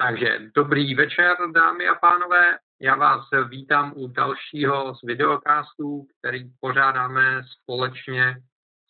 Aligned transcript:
Takže 0.00 0.38
dobrý 0.54 0.94
večer, 0.94 1.36
dámy 1.54 1.88
a 1.88 1.94
pánové. 1.94 2.58
Já 2.80 2.96
vás 2.96 3.28
vítám 3.48 3.92
u 3.96 4.06
dalšího 4.06 4.94
z 4.94 5.02
videokastů, 5.02 6.06
který 6.18 6.50
pořádáme 6.60 7.42
společně 7.44 8.36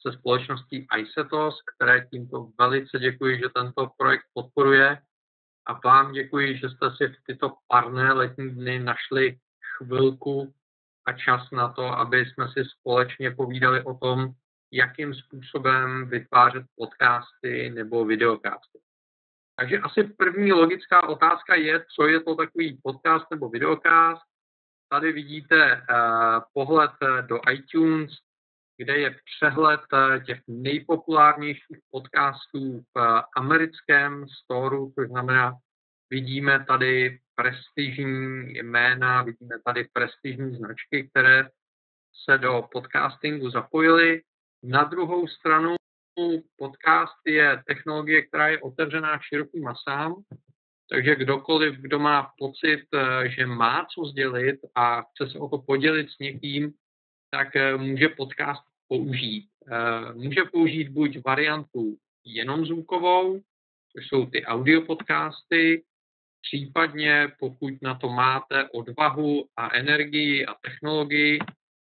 se 0.01 0.13
společností 0.13 0.87
iSetos, 0.99 1.59
které 1.75 2.07
tímto 2.07 2.49
velice 2.59 2.99
děkuji, 2.99 3.39
že 3.39 3.49
tento 3.55 3.91
projekt 3.99 4.25
podporuje. 4.35 4.99
A 5.67 5.81
vám 5.85 6.13
děkuji, 6.13 6.59
že 6.59 6.69
jste 6.69 6.91
si 6.97 7.09
v 7.09 7.17
tyto 7.27 7.55
parné 7.69 8.13
letní 8.13 8.51
dny 8.51 8.79
našli 8.79 9.39
chvilku 9.77 10.55
a 11.07 11.13
čas 11.13 11.51
na 11.51 11.69
to, 11.69 11.87
aby 11.87 12.27
jsme 12.27 12.49
si 12.49 12.65
společně 12.65 13.31
povídali 13.31 13.85
o 13.85 13.95
tom, 13.95 14.29
jakým 14.73 15.15
způsobem 15.15 16.09
vytvářet 16.09 16.65
podcasty 16.77 17.71
nebo 17.71 18.05
videokasty. 18.05 18.79
Takže 19.61 19.79
asi 19.79 20.05
první 20.05 20.53
logická 20.53 21.09
otázka 21.09 21.55
je, 21.55 21.85
co 21.95 22.07
je 22.07 22.21
to 22.21 22.35
takový 22.35 22.81
podcast 22.83 23.27
nebo 23.31 23.49
videokast. 23.49 24.23
Tady 24.89 25.13
vidíte 25.13 25.77
uh, 25.77 26.43
pohled 26.53 26.91
eh, 27.03 27.23
do 27.23 27.41
iTunes, 27.53 28.11
kde 28.77 28.99
je 28.99 29.17
přehled 29.25 29.81
uh, 29.93 30.25
těch 30.25 30.41
nejpopulárnějších 30.49 31.79
podcastů 31.91 32.81
v 32.81 33.01
uh, 33.01 33.21
americkém 33.37 34.29
storu, 34.29 34.93
což 34.95 35.09
znamená, 35.09 35.53
vidíme 36.11 36.65
tady 36.65 37.19
prestižní 37.35 38.53
jména, 38.53 39.23
vidíme 39.23 39.55
tady 39.65 39.89
prestižní 39.93 40.57
značky, 40.57 41.09
které 41.11 41.49
se 42.25 42.39
do 42.39 42.69
podcastingu 42.73 43.51
zapojily. 43.51 44.23
Na 44.63 44.85
druhou 44.85 45.27
stranu 45.27 45.80
podcast 46.57 47.21
je 47.27 47.63
technologie, 47.67 48.23
která 48.23 48.49
je 48.49 48.61
otevřená 48.61 49.19
širokým 49.19 49.63
masám, 49.63 50.15
takže 50.91 51.17
kdokoliv, 51.17 51.75
kdo 51.75 51.99
má 51.99 52.33
pocit, 52.39 52.83
eh, 52.95 53.29
že 53.29 53.47
má 53.47 53.87
co 53.95 54.05
sdělit 54.05 54.61
a 54.75 55.03
chce 55.03 55.31
se 55.31 55.39
o 55.39 55.49
to 55.49 55.59
podělit 55.59 56.11
s 56.11 56.19
někým, 56.19 56.73
tak 57.31 57.57
eh, 57.57 57.77
může 57.77 58.09
podcast 58.09 58.63
použít. 58.89 59.49
Eh, 59.73 60.15
může 60.15 60.45
použít 60.53 60.89
buď 60.89 61.19
variantu 61.27 61.97
jenom 62.25 62.67
zvukovou, 62.67 63.41
což 63.93 64.09
jsou 64.09 64.27
ty 64.27 64.45
audio 64.45 64.83
podcasty, 64.83 65.85
případně 66.43 67.29
pokud 67.39 67.83
na 67.83 67.95
to 67.95 68.09
máte 68.09 68.69
odvahu 68.69 69.49
a 69.57 69.77
energii 69.77 70.47
a 70.47 70.55
technologii, 70.55 71.39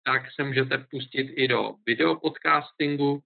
tak 0.03 0.21
se 0.35 0.43
můžete 0.43 0.85
pustit 0.91 1.33
i 1.35 1.47
do 1.47 1.75
videopodcastingu, 1.85 3.21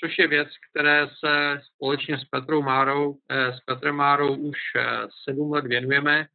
což 0.00 0.18
je 0.18 0.28
věc, 0.28 0.48
které 0.70 1.08
se 1.18 1.60
společně 1.74 2.18
s 2.18 2.24
Petrou 2.24 2.62
Márou, 2.62 3.18
eh, 3.28 3.52
s 3.52 3.60
Petrem 3.60 3.96
Márou 3.96 4.36
už 4.36 4.58
eh, 4.76 4.82
sedm 5.24 5.52
let 5.52 5.66
věnujeme, 5.66 6.26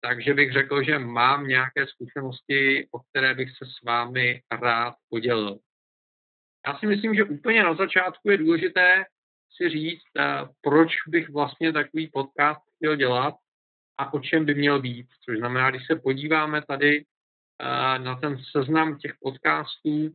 takže 0.00 0.34
bych 0.34 0.52
řekl, 0.52 0.82
že 0.82 0.98
mám 0.98 1.46
nějaké 1.46 1.86
zkušenosti, 1.86 2.88
o 2.90 2.98
které 2.98 3.34
bych 3.34 3.50
se 3.50 3.66
s 3.66 3.82
vámi 3.86 4.42
rád 4.52 4.94
podělil. 5.08 5.58
Já 6.66 6.78
si 6.78 6.86
myslím, 6.86 7.14
že 7.14 7.24
úplně 7.24 7.62
na 7.62 7.74
začátku 7.74 8.30
je 8.30 8.38
důležité 8.38 9.04
si 9.56 9.68
říct, 9.68 10.10
eh, 10.18 10.22
proč 10.60 10.92
bych 11.08 11.30
vlastně 11.30 11.72
takový 11.72 12.06
podcast 12.06 12.60
chtěl 12.76 12.96
dělat 12.96 13.34
a 13.98 14.14
o 14.14 14.20
čem 14.20 14.44
by 14.44 14.54
měl 14.54 14.80
být. 14.80 15.06
Což 15.24 15.38
znamená, 15.38 15.70
když 15.70 15.86
se 15.86 15.96
podíváme 15.96 16.62
tady 16.68 17.04
na 17.98 18.16
ten 18.16 18.38
seznam 18.50 18.98
těch 18.98 19.12
podcastů, 19.20 20.10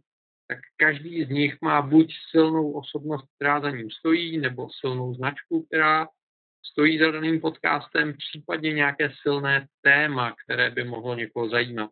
tak 0.48 0.60
každý 0.78 1.24
z 1.24 1.30
nich 1.30 1.58
má 1.62 1.82
buď 1.82 2.14
silnou 2.32 2.72
osobnost, 2.72 3.26
která 3.36 3.62
za 3.62 3.72
ním 3.72 3.92
stojí, 3.92 4.38
nebo 4.38 4.68
silnou 4.80 5.14
značku, 5.14 5.66
která 5.66 6.08
stojí 6.72 7.00
za 7.00 7.12
daným 7.12 7.42
podcastem, 7.42 8.14
případně 8.18 8.74
nějaké 8.74 9.12
silné 9.22 9.68
téma, 9.82 10.36
které 10.46 10.70
by 10.70 10.84
mohlo 10.84 11.16
někoho 11.16 11.50
zajímat. 11.50 11.90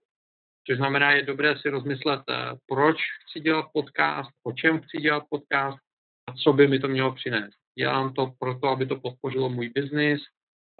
Což 0.67 0.77
znamená, 0.77 1.11
je 1.11 1.23
dobré 1.23 1.57
si 1.57 1.69
rozmyslet, 1.69 2.21
eh, 2.29 2.33
proč 2.67 2.97
chci 3.23 3.39
dělat 3.39 3.65
podcast, 3.73 4.29
o 4.43 4.51
čem 4.51 4.81
chci 4.81 4.97
dělat 4.97 5.23
podcast 5.29 5.77
a 6.27 6.33
co 6.33 6.53
by 6.53 6.67
mi 6.67 6.79
to 6.79 6.87
mělo 6.87 7.13
přinést. 7.13 7.55
Dělám 7.77 8.13
to 8.13 8.33
proto, 8.39 8.67
aby 8.67 8.85
to 8.85 8.99
podpořilo 8.99 9.49
můj 9.49 9.69
biznis, 9.69 10.21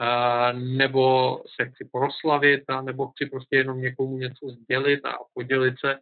eh, 0.01 0.53
nebo 0.53 1.37
se 1.55 1.65
chci 1.65 1.89
proslavit, 1.91 2.63
nebo 2.81 3.07
chci 3.07 3.25
prostě 3.25 3.55
jenom 3.55 3.81
někomu 3.81 4.17
něco 4.17 4.49
sdělit 4.49 5.05
a 5.05 5.17
podělit 5.33 5.75
se 5.79 5.99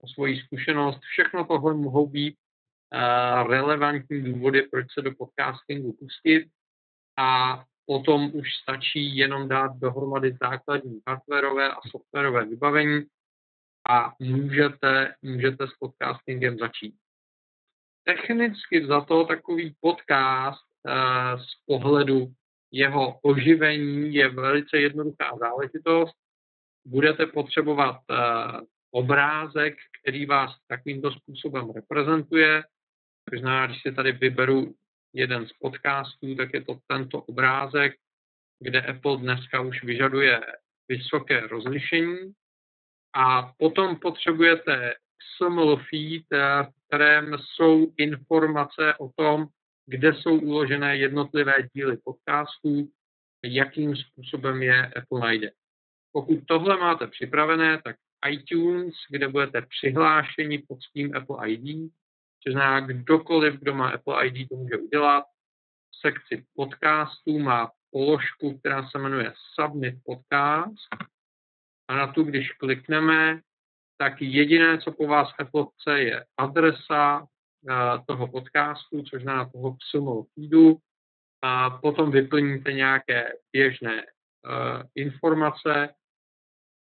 o 0.00 0.08
svoji 0.08 0.40
zkušenost. 0.40 1.00
Všechno 1.00 1.44
tohle 1.44 1.74
mohou 1.74 2.06
být 2.06 2.36
uh, 2.36 3.50
relevantní 3.50 4.22
důvody, 4.22 4.62
proč 4.62 4.86
se 4.92 5.02
do 5.02 5.12
podcastingu 5.14 5.92
pustit 5.92 6.48
a 7.18 7.62
potom 7.86 8.30
už 8.34 8.54
stačí 8.62 9.16
jenom 9.16 9.48
dát 9.48 9.76
dohromady 9.76 10.36
základní 10.42 11.00
hardwareové 11.08 11.70
a 11.70 11.80
softwarové 11.90 12.44
vybavení 12.44 13.04
a 13.88 14.14
můžete, 14.20 15.14
můžete 15.22 15.66
s 15.66 15.72
podcastingem 15.78 16.58
začít. 16.58 16.94
Technicky 18.04 18.86
za 18.86 19.00
to 19.00 19.24
takový 19.24 19.74
podcast 19.80 20.64
uh, 20.86 21.42
z 21.42 21.54
pohledu 21.66 22.32
jeho 22.72 23.18
oživení 23.22 24.14
je 24.14 24.28
velice 24.28 24.78
jednoduchá 24.78 25.36
záležitost. 25.40 26.14
Budete 26.84 27.26
potřebovat 27.26 27.96
uh, 28.10 28.60
obrázek, 28.90 29.76
který 30.00 30.26
vás 30.26 30.56
takovýmto 30.66 31.12
způsobem 31.12 31.70
reprezentuje. 31.70 32.62
To 33.30 33.38
znamená, 33.38 33.66
když 33.66 33.82
si 33.82 33.92
tady 33.92 34.12
vyberu 34.12 34.74
jeden 35.12 35.46
z 35.46 35.52
podcastů, 35.52 36.34
tak 36.34 36.54
je 36.54 36.64
to 36.64 36.78
tento 36.86 37.22
obrázek, 37.22 37.96
kde 38.60 38.82
Apple 38.82 39.16
dneska 39.16 39.60
už 39.60 39.84
vyžaduje 39.84 40.40
vysoké 40.88 41.40
rozlišení. 41.40 42.32
A 43.14 43.52
potom 43.58 43.96
potřebujete 43.96 44.94
XML 45.18 45.76
feed, 45.76 46.24
v 46.62 46.86
kterém 46.86 47.38
jsou 47.38 47.92
informace 47.96 48.94
o 49.00 49.10
tom, 49.16 49.46
kde 49.86 50.14
jsou 50.14 50.40
uložené 50.40 50.96
jednotlivé 50.96 51.54
díly 51.74 51.96
podcastů, 52.04 52.88
jakým 53.44 53.96
způsobem 53.96 54.62
je 54.62 54.86
Apple 54.86 55.20
najde. 55.20 55.50
Pokud 56.12 56.38
tohle 56.46 56.76
máte 56.76 57.06
připravené, 57.06 57.82
tak 57.84 57.96
iTunes, 58.28 58.94
kde 59.10 59.28
budete 59.28 59.62
přihlášeni 59.62 60.58
pod 60.58 60.78
tím 60.92 61.16
Apple 61.16 61.50
ID, 61.50 61.92
což 62.42 62.52
znamená, 62.52 62.80
kdokoliv, 62.80 63.54
kdo 63.54 63.74
má 63.74 63.88
Apple 63.88 64.26
ID, 64.26 64.48
to 64.48 64.56
může 64.56 64.76
udělat. 64.76 65.24
V 65.90 66.08
sekci 66.08 66.44
podcastů 66.54 67.38
má 67.38 67.70
položku, 67.90 68.58
která 68.58 68.88
se 68.88 68.98
jmenuje 68.98 69.32
Submit 69.54 69.94
Podcast 70.04 70.88
a 71.88 71.96
na 71.96 72.12
tu, 72.12 72.22
když 72.22 72.52
klikneme, 72.52 73.40
tak 73.98 74.22
jediné, 74.22 74.78
co 74.78 74.92
po 74.92 75.06
vás 75.06 75.28
Apple 75.38 75.66
chce, 75.74 76.00
je 76.00 76.24
adresa 76.36 77.20
uh, 77.20 78.04
toho 78.06 78.28
podcastu, 78.28 79.02
což 79.02 79.22
znamená 79.22 79.50
toho 79.50 79.76
XML 79.76 80.24
feedu, 80.34 80.78
a 81.42 81.70
potom 81.70 82.10
vyplníte 82.10 82.72
nějaké 82.72 83.32
běžné 83.52 84.02
uh, 84.02 84.82
informace, 84.94 85.94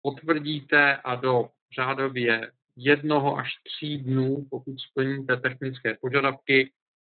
potvrdíte 0.03 0.97
a 0.97 1.15
do 1.15 1.49
řádově 1.75 2.53
jednoho 2.77 3.37
až 3.37 3.51
tří 3.63 3.99
dnů, 3.99 4.47
pokud 4.51 4.81
splníte 4.81 5.37
technické 5.37 5.99
požadavky, 6.01 6.73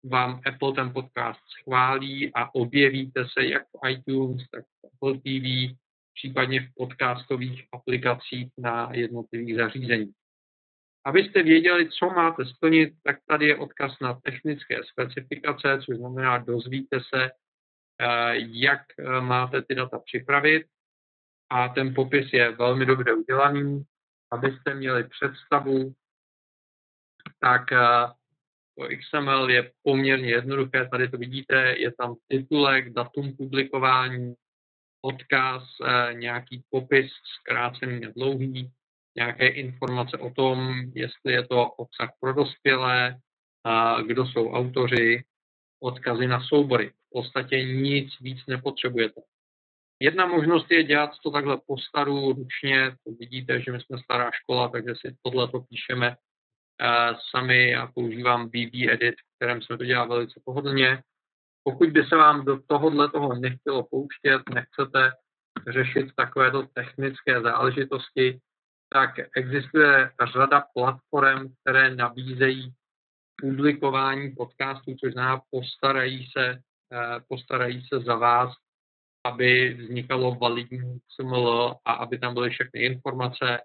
vám 0.03 0.41
Apple 0.45 0.73
ten 0.73 0.93
podcast 0.93 1.39
schválí 1.59 2.31
a 2.35 2.55
objevíte 2.55 3.25
se 3.33 3.45
jak 3.45 3.63
v 3.63 3.89
iTunes, 3.89 4.49
tak 4.51 4.63
v 4.65 4.87
Apple 4.87 5.17
TV, 5.17 5.77
případně 6.13 6.61
v 6.61 6.73
podcastových 6.77 7.65
aplikacích 7.71 8.47
na 8.57 8.89
jednotlivých 8.93 9.55
zařízeních. 9.55 10.15
Abyste 11.05 11.43
věděli, 11.43 11.89
co 11.89 12.05
máte 12.09 12.45
splnit, 12.45 12.93
tak 13.03 13.19
tady 13.27 13.47
je 13.47 13.57
odkaz 13.57 13.99
na 14.01 14.19
technické 14.23 14.75
specifikace, 14.91 15.79
což 15.85 15.97
znamená, 15.97 16.37
dozvíte 16.37 16.99
se, 17.13 17.29
eh, 17.29 18.33
jak 18.35 18.81
eh, 18.99 19.21
máte 19.21 19.61
ty 19.61 19.75
data 19.75 19.99
připravit 19.99 20.65
a 21.49 21.69
ten 21.69 21.93
popis 21.93 22.33
je 22.33 22.51
velmi 22.51 22.85
dobře 22.85 23.13
udělaný. 23.13 23.83
Abyste 24.31 24.73
měli 24.75 25.03
představu, 25.03 25.93
tak 27.39 27.71
eh, 27.71 28.07
to 28.77 28.87
XML 28.97 29.49
je 29.49 29.71
poměrně 29.83 30.29
jednoduché, 30.29 30.87
tady 30.91 31.09
to 31.09 31.17
vidíte, 31.17 31.75
je 31.77 31.91
tam 31.91 32.15
titulek, 32.27 32.93
datum 32.93 33.35
publikování, 33.37 34.33
odkaz, 35.01 35.63
eh, 35.85 36.13
nějaký 36.13 36.63
popis 36.69 37.11
zkrácený 37.39 38.05
a 38.05 38.11
dlouhý, 38.15 38.71
nějaké 39.15 39.47
informace 39.47 40.17
o 40.17 40.29
tom, 40.29 40.81
jestli 40.95 41.33
je 41.33 41.47
to 41.47 41.71
obsah 41.71 42.09
pro 42.19 42.33
dospělé, 42.33 43.19
kdo 44.07 44.25
jsou 44.25 44.51
autoři, 44.51 45.23
odkazy 45.79 46.27
na 46.27 46.43
soubory. 46.43 46.89
V 46.89 47.09
podstatě 47.13 47.63
nic 47.63 48.19
víc 48.21 48.45
nepotřebujete. 48.47 49.21
Jedna 50.01 50.25
možnost 50.25 50.71
je 50.71 50.83
dělat 50.83 51.09
to 51.23 51.31
takhle 51.31 51.57
po 51.67 51.77
staru 51.77 52.33
ručně, 52.33 52.91
to 52.91 53.11
vidíte, 53.19 53.61
že 53.61 53.71
my 53.71 53.81
jsme 53.81 53.97
stará 53.99 54.31
škola, 54.31 54.69
takže 54.69 54.93
si 54.95 55.15
tohle 55.23 55.47
to 55.47 55.59
píšeme 55.59 56.09
uh, 56.09 57.17
sami 57.31 57.75
a 57.75 57.87
používám 57.87 58.47
BB 58.47 58.73
Edit, 58.73 59.15
v 59.15 59.35
kterém 59.35 59.61
jsme 59.61 59.77
to 59.77 59.85
dělali 59.85 60.09
velice 60.09 60.41
pohodlně. 60.45 61.03
Pokud 61.63 61.89
by 61.89 62.03
se 62.03 62.15
vám 62.15 62.45
do 62.45 62.59
tohohle 62.67 63.11
toho 63.11 63.35
nechtělo 63.35 63.83
pouštět, 63.83 64.41
nechcete 64.53 65.11
řešit 65.67 66.07
takovéto 66.15 66.63
technické 66.73 67.41
záležitosti, 67.41 68.39
tak 68.89 69.09
existuje 69.35 70.11
řada 70.33 70.63
platform, 70.73 71.53
které 71.61 71.95
nabízejí 71.95 72.73
publikování 73.41 74.31
podcastů, 74.35 74.95
což 74.95 75.13
znamená 75.13 75.41
postarají 75.51 76.27
se, 76.37 76.61
eh, 76.93 77.19
postarají 77.27 77.87
se 77.87 77.99
za 77.99 78.15
vás, 78.15 78.53
aby 79.23 79.73
vznikalo 79.73 80.35
validní 80.35 80.99
XML 81.07 81.75
a 81.85 81.93
aby 81.93 82.19
tam 82.19 82.33
byly 82.33 82.49
všechny 82.49 82.81
informace. 82.81 83.61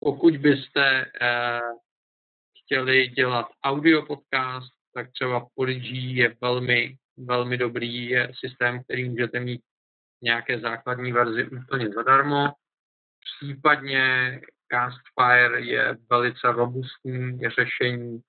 Pokud 0.00 0.36
byste 0.36 1.12
eh, 1.20 1.60
chtěli 2.58 3.08
dělat 3.08 3.46
audio 3.64 4.06
podcast, 4.06 4.72
tak 4.94 5.12
třeba 5.12 5.46
Podigy 5.54 5.98
je 5.98 6.36
velmi, 6.40 6.96
velmi 7.16 7.56
dobrý 7.58 8.14
systém, 8.32 8.82
který 8.84 9.08
můžete 9.08 9.40
mít 9.40 9.60
nějaké 10.22 10.60
základní 10.60 11.12
verzi 11.12 11.48
úplně 11.48 11.88
zadarmo. 11.88 12.52
Případně 13.20 14.40
Castfire 14.72 15.60
je 15.60 15.96
velice 16.10 16.52
robustní 16.52 17.38
řešení 17.48 18.20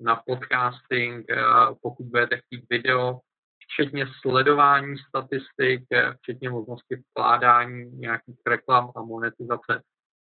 na 0.00 0.16
podcasting, 0.16 1.30
eh, 1.30 1.36
pokud 1.82 2.06
budete 2.06 2.36
chtít 2.36 2.64
video, 2.70 3.20
včetně 3.66 4.06
sledování 4.20 4.98
statistik, 5.08 5.84
včetně 6.16 6.50
možnosti 6.50 6.96
vkládání 6.96 7.90
nějakých 7.90 8.40
reklam 8.46 8.92
a 8.96 9.02
monetizace. 9.02 9.82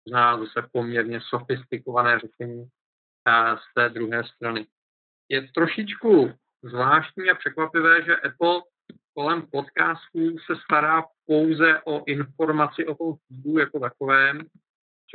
Zná 0.08 0.38
zase 0.38 0.68
poměrně 0.72 1.22
sofistikované 1.22 2.20
řešení 2.20 2.66
eh, 3.28 3.58
z 3.58 3.74
té 3.74 3.90
druhé 3.90 4.24
strany. 4.24 4.68
Je 5.30 5.48
trošičku 5.56 6.34
zvláštní 6.64 7.30
a 7.30 7.36
překvapivé, 7.36 8.04
že 8.04 8.16
Apple 8.16 8.62
kolem 9.14 9.42
podcastů 9.42 10.38
se 10.46 10.56
stará 10.64 11.04
pouze 11.26 11.82
o 11.86 12.06
informaci 12.06 12.86
o 12.86 12.96
tom 12.96 13.14
feedu 13.28 13.60
jako 13.60 13.80
takovém, 13.80 14.42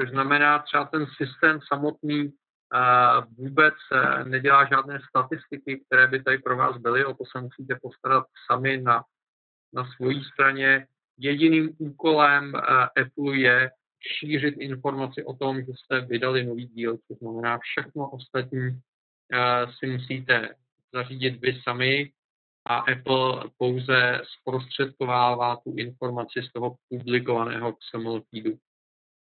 což 0.00 0.10
znamená 0.10 0.58
třeba 0.58 0.84
ten 0.84 1.06
systém 1.16 1.60
samotný 1.68 2.32
vůbec 3.38 3.74
eh, 3.92 4.24
nedělá 4.24 4.68
žádné 4.68 5.00
statistiky, 5.08 5.84
které 5.86 6.06
by 6.06 6.22
tady 6.22 6.38
pro 6.38 6.56
vás 6.56 6.76
byly, 6.76 7.04
o 7.04 7.14
to 7.14 7.24
se 7.32 7.40
musíte 7.40 7.78
postarat 7.82 8.26
sami 8.50 8.80
na, 8.80 9.04
na 9.72 9.84
svojí 9.96 10.24
straně. 10.24 10.86
Jediným 11.18 11.70
úkolem 11.78 12.52
eh, 12.56 12.60
Apple 13.02 13.36
je 13.36 13.70
šířit 14.18 14.54
informaci 14.58 15.24
o 15.24 15.34
tom, 15.34 15.60
že 15.60 15.72
jste 15.74 16.00
vydali 16.00 16.44
nový 16.44 16.66
díl, 16.66 16.98
to 17.08 17.14
znamená 17.14 17.58
všechno 17.58 18.10
ostatní 18.10 18.80
eh, 19.32 19.66
si 19.78 19.86
musíte 19.86 20.54
zařídit 20.92 21.40
vy 21.40 21.60
sami 21.62 22.12
a 22.66 22.78
Apple 22.78 23.50
pouze 23.58 24.20
zprostředkovává 24.40 25.56
tu 25.56 25.74
informaci 25.76 26.42
z 26.42 26.52
toho 26.52 26.76
publikovaného 26.88 27.72
XML 27.72 28.22
feedu. 28.30 28.58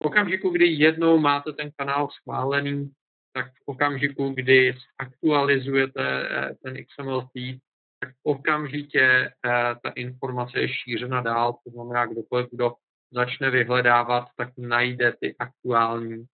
V 0.03 0.05
okamžiku, 0.05 0.49
kdy 0.49 0.67
jednou 0.67 1.17
máte 1.17 1.53
ten 1.53 1.71
kanál 1.77 2.09
schválený, 2.09 2.91
tak 3.33 3.51
v 3.51 3.61
okamžiku, 3.65 4.29
kdy 4.29 4.75
aktualizujete 4.97 6.27
eh, 6.29 6.55
ten 6.63 6.77
XML 6.85 7.21
feed, 7.21 7.59
tak 7.99 8.09
okamžitě 8.23 9.31
eh, 9.45 9.75
ta 9.83 9.89
informace 9.89 10.59
je 10.59 10.69
šířena 10.69 11.21
dál, 11.21 11.53
to 11.63 11.69
znamená, 11.69 12.05
kdokoliv, 12.05 12.47
kdo 12.51 12.73
začne 13.11 13.49
vyhledávat, 13.49 14.27
tak 14.37 14.49
najde 14.57 15.13
ty 15.21 15.35
aktuální, 15.39 16.25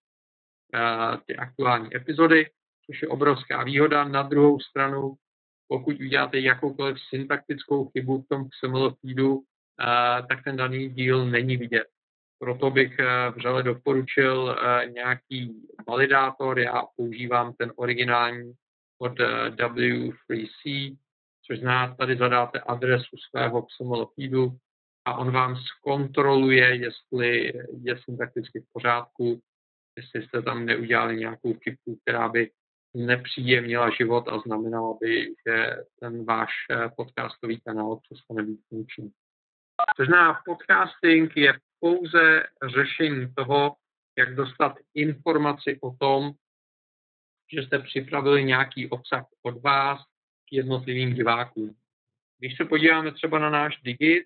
eh, 0.74 1.18
ty 1.26 1.36
aktuální 1.36 1.96
epizody, 1.96 2.50
což 2.86 3.02
je 3.02 3.08
obrovská 3.08 3.64
výhoda. 3.64 4.04
Na 4.04 4.24
druhou 4.24 4.60
stranu, 4.60 5.14
pokud 5.68 6.00
uděláte 6.00 6.40
jakoukoliv 6.40 6.98
syntaktickou 7.10 7.90
chybu 7.90 8.22
v 8.22 8.28
tom 8.28 8.50
XML 8.50 8.96
feedu, 9.02 9.44
tak 10.30 10.44
ten 10.44 10.56
daný 10.56 10.90
díl 10.90 11.26
není 11.26 11.58
vidět. 11.58 11.93
Proto 12.44 12.72
bych 12.72 13.00
eh, 13.00 13.30
vřele 13.30 13.64
doporučil 13.64 14.58
eh, 14.60 14.90
nějaký 14.90 15.68
validátor. 15.88 16.60
Já 16.60 16.84
používám 16.96 17.54
ten 17.54 17.72
originální 17.76 18.54
od 19.00 19.20
eh, 19.20 19.50
W3C, 19.50 20.98
což 21.46 21.60
znamená, 21.60 21.96
tady 21.96 22.18
zadáte 22.18 22.60
adresu 22.60 23.18
svého 23.30 23.62
XML 23.62 24.06
feedu 24.06 24.58
a 25.06 25.18
on 25.18 25.32
vám 25.32 25.56
zkontroluje, 25.56 26.76
jestli 26.76 27.54
je 27.82 27.98
syntakticky 28.04 28.60
v 28.60 28.66
pořádku, 28.74 29.42
jestli 29.98 30.28
jste 30.28 30.42
tam 30.42 30.66
neudělali 30.66 31.18
nějakou 31.18 31.54
chybu, 31.54 31.98
která 32.02 32.30
by 32.30 32.52
nepříjemnila 32.94 33.90
život 33.90 34.28
a 34.28 34.40
znamenala 34.40 34.98
by, 35.02 35.34
že 35.48 35.76
ten 36.00 36.26
váš 36.26 36.50
podcastový 36.98 37.62
kanál 37.62 38.00
přestane 38.04 38.44
být 38.44 38.60
funkční. 38.70 39.12
Což 39.98 40.08
znamená, 40.08 40.42
podcasting 40.46 41.38
je 41.38 41.54
pouze 41.84 42.44
řešení 42.76 43.34
toho, 43.34 43.76
jak 44.18 44.36
dostat 44.36 44.76
informaci 44.94 45.80
o 45.82 45.92
tom, 46.00 46.32
že 47.54 47.62
jste 47.62 47.80
připravili 47.80 48.44
nějaký 48.44 48.90
obsah 48.90 49.26
od 49.42 49.62
vás 49.62 50.00
k 50.50 50.54
jednotlivým 50.54 51.14
divákům. 51.14 51.76
Když 52.40 52.58
se 52.58 52.66
podíváme 52.66 53.12
třeba 53.12 53.40
na 53.40 53.50
náš 53.50 53.82
Digit, 53.82 54.26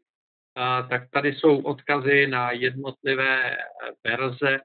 tak 0.89 1.09
tady 1.09 1.33
jsou 1.33 1.61
odkazy 1.61 2.27
na 2.27 2.51
jednotlivé 2.51 3.57
verze 4.03 4.59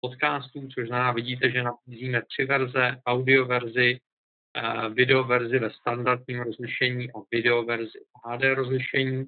podcastů, 0.00 0.68
což 0.74 0.88
znamená, 0.88 1.12
vidíte, 1.12 1.50
že 1.50 1.62
nabízíme 1.62 2.22
tři 2.22 2.44
verze, 2.44 3.00
audio 3.06 3.46
verzi, 3.46 4.00
video 4.94 5.24
verzi 5.24 5.58
ve 5.58 5.70
standardním 5.70 6.40
rozlišení 6.40 7.12
a 7.12 7.18
video 7.32 7.64
verzi 7.64 7.98
HD 8.24 8.42
rozlišení 8.54 9.24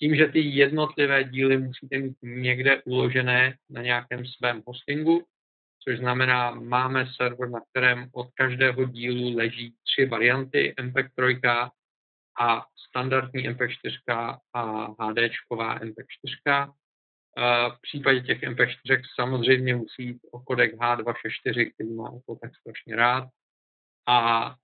tím, 0.00 0.16
že 0.16 0.26
ty 0.26 0.40
jednotlivé 0.40 1.24
díly 1.24 1.58
musíte 1.58 1.98
mít 1.98 2.16
někde 2.22 2.82
uložené 2.82 3.56
na 3.70 3.82
nějakém 3.82 4.26
svém 4.26 4.62
hostingu, 4.66 5.26
což 5.84 5.98
znamená, 5.98 6.50
máme 6.50 7.06
server, 7.16 7.50
na 7.50 7.60
kterém 7.70 8.08
od 8.12 8.28
každého 8.34 8.84
dílu 8.84 9.36
leží 9.36 9.74
tři 9.84 10.06
varianty 10.06 10.74
MP3 10.78 11.70
a 12.40 12.64
standardní 12.88 13.50
MP4 13.50 14.38
a 14.54 14.86
HDčková 15.04 15.78
MP4. 15.78 16.72
V 17.70 17.80
případě 17.80 18.20
těch 18.20 18.40
MP4 18.40 19.02
samozřejmě 19.14 19.76
musí 19.76 20.02
jít 20.04 20.20
o 20.32 20.40
kodek 20.40 20.74
H264, 20.74 21.70
který 21.74 21.92
má 21.94 22.10
to 22.26 22.34
tak 22.42 22.56
strašně 22.56 22.96
rád. 22.96 23.28
A 24.06 24.54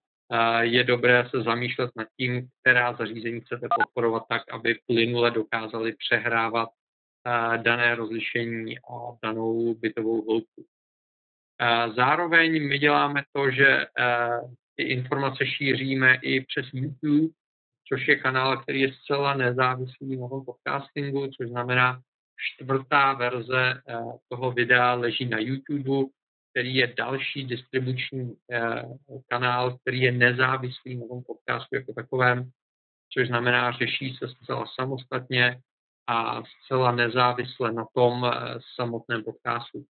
je 0.61 0.85
dobré 0.85 1.29
se 1.31 1.43
zamýšlet 1.43 1.91
nad 1.97 2.09
tím, 2.17 2.49
která 2.61 2.93
zařízení 2.93 3.41
chcete 3.41 3.67
podporovat 3.77 4.23
tak, 4.29 4.43
aby 4.53 4.79
plynule 4.87 5.31
dokázali 5.31 5.95
přehrávat 5.97 6.69
dané 7.57 7.95
rozlišení 7.95 8.79
a 8.79 9.17
danou 9.23 9.75
bytovou 9.75 10.25
hloubku. 10.25 10.65
Zároveň 11.97 12.69
my 12.69 12.79
děláme 12.79 13.23
to, 13.33 13.51
že 13.51 13.87
ty 14.77 14.83
informace 14.83 15.47
šíříme 15.47 16.15
i 16.23 16.41
přes 16.41 16.67
YouTube, 16.73 17.29
což 17.89 18.09
je 18.09 18.17
kanál, 18.17 18.57
který 18.63 18.81
je 18.81 18.93
zcela 18.93 19.35
nezávislý 19.35 20.17
na 20.17 20.29
podcastingu, 20.29 21.27
což 21.27 21.49
znamená, 21.49 22.01
čtvrtá 22.37 23.13
verze 23.13 23.83
toho 24.29 24.53
videa 24.53 24.95
leží 24.95 25.25
na 25.25 25.39
YouTube, 25.39 26.11
který 26.57 26.75
je 26.75 26.95
další 26.97 27.45
distribuční 27.45 28.37
eh, 28.53 28.83
kanál, 29.29 29.79
který 29.79 30.01
je 30.01 30.13
nezávislý 30.13 30.97
na 30.97 31.07
tom 31.07 31.23
podcastu 31.23 31.77
jako 31.77 31.93
takovém, 31.93 32.51
což 33.13 33.29
znamená, 33.29 33.73
řeší 33.73 34.17
se 34.17 34.29
zcela 34.29 34.65
samostatně 34.75 35.61
a 36.07 36.43
zcela 36.45 36.93
nezávisle 36.93 37.73
na 37.73 37.85
tom 37.95 38.25
eh, 38.25 38.59
samotném 38.75 39.25
podcastu. 39.25 39.85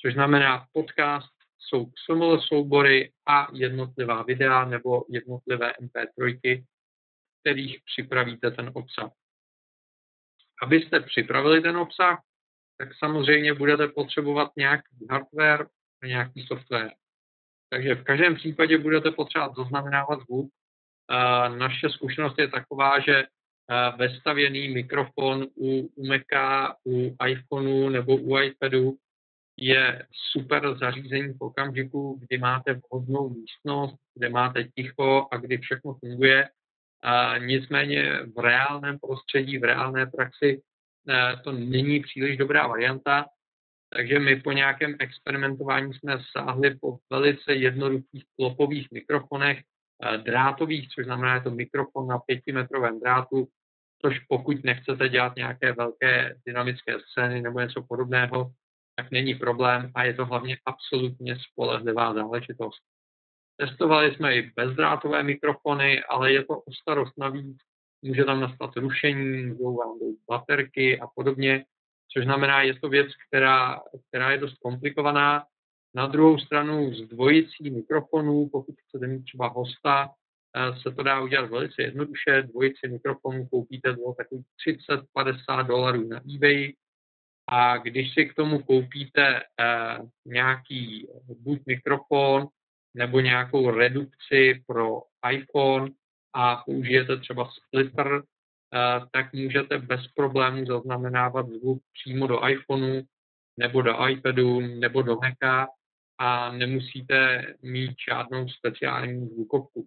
Což 0.00 0.14
znamená, 0.14 0.66
podcast 0.72 1.34
jsou 1.58 1.86
XML 1.86 2.40
soubory 2.40 3.12
a 3.28 3.48
jednotlivá 3.52 4.22
videa 4.22 4.64
nebo 4.64 5.04
jednotlivé 5.08 5.72
MP3, 5.80 6.64
kterých 7.40 7.78
připravíte 7.84 8.50
ten 8.50 8.70
obsah. 8.74 9.10
Abyste 10.62 11.00
připravili 11.00 11.60
ten 11.60 11.76
obsah, 11.76 12.22
tak 12.78 12.88
samozřejmě 12.98 13.54
budete 13.54 13.88
potřebovat 13.88 14.50
nějaký 14.56 15.06
hardware, 15.10 15.66
nějaký 16.06 16.46
software. 16.46 16.92
Takže 17.70 17.94
v 17.94 18.04
každém 18.04 18.34
případě 18.34 18.78
budete 18.78 19.10
potřebovat 19.10 19.56
zaznamenávat 19.56 20.20
zvuk. 20.20 20.50
Naše 21.58 21.88
zkušenost 21.88 22.38
je 22.38 22.48
taková, 22.48 23.00
že 23.00 23.24
vestavěný 23.96 24.68
mikrofon 24.68 25.46
u, 25.56 25.90
u 25.94 26.06
Maca, 26.06 26.76
u 26.86 27.16
iPhoneu 27.26 27.88
nebo 27.88 28.16
u 28.16 28.38
iPadu 28.38 28.96
je 29.56 30.06
super 30.32 30.74
zařízení 30.78 31.32
v 31.32 31.40
okamžiku, 31.40 32.20
kdy 32.20 32.38
máte 32.38 32.74
vhodnou 32.74 33.28
místnost, 33.28 33.96
kde 34.14 34.28
máte 34.28 34.64
ticho 34.64 35.28
a 35.30 35.36
kdy 35.36 35.58
všechno 35.58 35.94
funguje. 35.94 36.48
A 37.02 37.38
nicméně 37.38 38.20
v 38.36 38.38
reálném 38.38 38.98
prostředí, 38.98 39.58
v 39.58 39.64
reálné 39.64 40.06
praxi 40.06 40.62
to 41.44 41.52
není 41.52 42.00
příliš 42.00 42.36
dobrá 42.36 42.66
varianta 42.66 43.26
takže 43.96 44.18
my 44.18 44.36
po 44.36 44.52
nějakém 44.52 44.96
experimentování 44.98 45.94
jsme 45.94 46.18
sáhli 46.36 46.78
po 46.80 46.98
velice 47.10 47.54
jednoduchých 47.54 48.24
klopových 48.38 48.88
mikrofonech, 48.92 49.62
drátových, 50.24 50.88
což 50.88 51.04
znamená, 51.04 51.34
je 51.34 51.40
to 51.40 51.50
mikrofon 51.50 52.06
na 52.06 52.18
pětimetrovém 52.18 53.00
drátu, 53.00 53.48
což 54.04 54.18
pokud 54.18 54.64
nechcete 54.64 55.08
dělat 55.08 55.36
nějaké 55.36 55.72
velké 55.72 56.36
dynamické 56.46 56.94
scény 57.00 57.42
nebo 57.42 57.60
něco 57.60 57.82
podobného, 57.88 58.52
tak 58.96 59.10
není 59.10 59.34
problém 59.34 59.90
a 59.94 60.04
je 60.04 60.14
to 60.14 60.26
hlavně 60.26 60.58
absolutně 60.64 61.36
spolehlivá 61.50 62.14
záležitost. 62.14 62.82
Testovali 63.56 64.14
jsme 64.14 64.36
i 64.36 64.50
bezdrátové 64.56 65.22
mikrofony, 65.22 66.02
ale 66.02 66.32
je 66.32 66.44
to 66.44 66.60
o 66.60 66.72
starost 66.72 67.18
navíc. 67.18 67.56
Může 68.02 68.24
tam 68.24 68.40
nastat 68.40 68.76
rušení, 68.76 69.46
můžou 69.46 69.76
vám 69.76 69.98
baterky 70.30 71.00
a 71.00 71.06
podobně, 71.06 71.64
což 72.12 72.24
znamená, 72.24 72.62
je 72.62 72.74
to 72.74 72.88
věc, 72.88 73.08
která, 73.28 73.80
která 74.08 74.30
je 74.30 74.38
dost 74.38 74.58
komplikovaná. 74.58 75.44
Na 75.94 76.06
druhou 76.06 76.38
stranu 76.38 76.94
s 76.94 77.08
dvojicí 77.08 77.70
mikrofonů, 77.70 78.48
pokud 78.48 78.74
chcete 78.88 79.06
mít 79.06 79.22
třeba 79.22 79.48
hosta, 79.48 80.10
eh, 80.56 80.80
se 80.80 80.90
to 80.90 81.02
dá 81.02 81.20
udělat 81.20 81.50
velice 81.50 81.82
jednoduše. 81.82 82.42
Dvojici 82.42 82.88
mikrofonů 82.88 83.48
koupíte 83.48 83.90
za 83.90 84.12
takových 84.16 84.46
30-50 84.56 85.66
dolarů 85.66 86.08
na 86.08 86.20
eBay 86.34 86.72
a 87.48 87.76
když 87.76 88.14
si 88.14 88.26
k 88.26 88.34
tomu 88.34 88.62
koupíte 88.62 89.40
eh, 89.60 89.98
nějaký 90.26 91.08
buď 91.38 91.60
mikrofon 91.66 92.48
nebo 92.94 93.20
nějakou 93.20 93.70
redukci 93.70 94.64
pro 94.66 95.02
iPhone 95.30 95.90
a 96.34 96.56
použijete 96.56 97.16
třeba 97.16 97.50
splitter, 97.50 98.22
tak 99.12 99.32
můžete 99.32 99.78
bez 99.78 100.00
problémů 100.14 100.66
zaznamenávat 100.66 101.48
zvuk 101.48 101.82
přímo 101.92 102.26
do 102.26 102.48
iPhoneu 102.48 103.02
nebo 103.56 103.82
do 103.82 104.08
iPadu 104.08 104.60
nebo 104.60 105.02
do 105.02 105.16
Maca 105.16 105.68
a 106.18 106.52
nemusíte 106.52 107.46
mít 107.62 107.94
žádnou 108.08 108.48
speciální 108.48 109.28
zvukovku. 109.28 109.86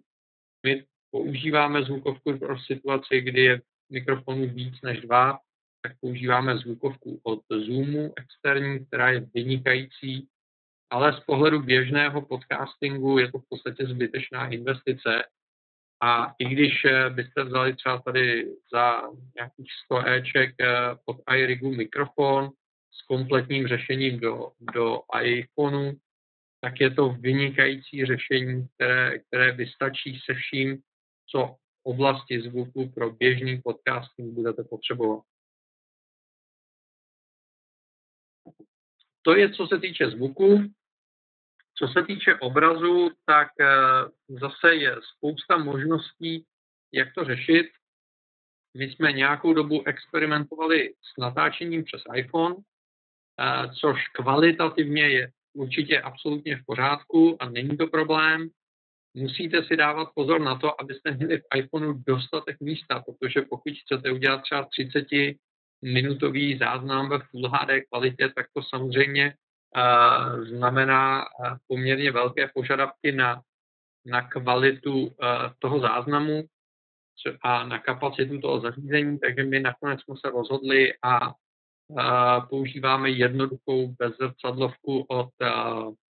My 0.66 0.84
používáme 1.10 1.84
zvukovku 1.84 2.38
pro 2.38 2.58
situaci, 2.58 3.20
kdy 3.20 3.44
je 3.44 3.60
mikrofonu 3.90 4.48
víc 4.48 4.74
než 4.82 5.00
dva, 5.00 5.38
tak 5.82 5.92
používáme 6.00 6.58
zvukovku 6.58 7.20
od 7.22 7.40
Zoomu 7.50 8.12
externí, 8.16 8.86
která 8.86 9.10
je 9.10 9.20
vynikající, 9.34 10.28
ale 10.90 11.12
z 11.12 11.20
pohledu 11.20 11.62
běžného 11.62 12.22
podcastingu 12.22 13.18
je 13.18 13.32
to 13.32 13.38
v 13.38 13.48
podstatě 13.48 13.86
zbytečná 13.86 14.48
investice. 14.48 15.24
A 16.04 16.34
i 16.38 16.44
když 16.44 16.84
eh, 16.84 17.10
byste 17.10 17.44
vzali 17.44 17.76
třeba 17.76 17.98
tady 17.98 18.52
za 18.72 19.02
nějakých 19.36 19.72
100 19.84 20.08
Eček 20.08 20.54
eh, 20.60 20.66
pod 21.04 21.16
iRigu 21.36 21.74
mikrofon 21.74 22.50
s 22.90 23.06
kompletním 23.06 23.66
řešením 23.66 24.20
do, 24.20 24.52
do 24.74 25.00
iPhoneu, 25.22 25.92
tak 26.60 26.80
je 26.80 26.90
to 26.90 27.08
vynikající 27.08 28.06
řešení, 28.06 28.68
které, 28.74 29.18
které 29.18 29.52
vystačí 29.52 30.20
se 30.24 30.34
vším, 30.34 30.82
co 31.26 31.56
oblasti 31.82 32.40
zvuku 32.40 32.88
pro 32.90 33.10
běžný 33.10 33.62
podcasting 33.62 34.34
budete 34.34 34.64
potřebovat. 34.64 35.24
To 39.22 39.36
je, 39.36 39.52
co 39.52 39.66
se 39.66 39.78
týče 39.78 40.10
zvuku. 40.10 40.74
Co 41.78 41.88
se 41.88 42.02
týče 42.02 42.34
obrazu, 42.34 43.10
tak 43.26 43.48
eh, 43.60 43.66
zase 44.28 44.74
je 44.74 44.96
spousta 45.16 45.56
možností, 45.56 46.44
jak 46.92 47.14
to 47.14 47.24
řešit. 47.24 47.66
My 48.76 48.84
jsme 48.84 49.12
nějakou 49.12 49.54
dobu 49.54 49.86
experimentovali 49.86 50.94
s 51.02 51.20
natáčením 51.20 51.84
přes 51.84 52.02
iPhone, 52.14 52.56
eh, 52.56 53.68
což 53.80 54.08
kvalitativně 54.08 55.08
je 55.08 55.30
určitě 55.54 56.00
absolutně 56.00 56.56
v 56.56 56.64
pořádku 56.66 57.42
a 57.42 57.48
není 57.50 57.76
to 57.76 57.86
problém. 57.86 58.48
Musíte 59.16 59.64
si 59.64 59.76
dávat 59.76 60.08
pozor 60.14 60.40
na 60.40 60.58
to, 60.58 60.80
abyste 60.80 61.10
měli 61.10 61.38
v 61.38 61.56
iPhoneu 61.56 62.02
dostatek 62.06 62.56
místa, 62.60 63.04
protože 63.06 63.42
pokud 63.42 63.72
chcete 63.84 64.12
udělat 64.12 64.42
třeba 64.42 64.64
30 64.64 65.06
minutový 65.82 66.58
záznam 66.58 67.08
ve 67.08 67.18
Full 67.18 67.48
HD 67.48 67.70
kvalitě, 67.90 68.32
tak 68.36 68.46
to 68.52 68.62
samozřejmě 68.62 69.34
znamená 70.42 71.22
uh, 71.22 71.56
poměrně 71.66 72.12
velké 72.12 72.48
požadavky 72.54 73.12
na, 73.12 73.42
na 74.06 74.28
kvalitu 74.28 75.06
uh, 75.06 75.12
toho 75.58 75.80
záznamu 75.80 76.42
a 77.42 77.64
na 77.64 77.78
kapacitu 77.78 78.40
toho 78.40 78.60
zařízení, 78.60 79.18
takže 79.18 79.44
my 79.44 79.60
nakonec 79.60 80.00
jsme 80.00 80.14
se 80.24 80.30
rozhodli 80.30 80.92
a 81.02 81.28
uh, 81.28 82.48
používáme 82.48 83.10
jednoduchou 83.10 83.94
bezzrcadlovku 83.98 85.06
od, 85.08 85.30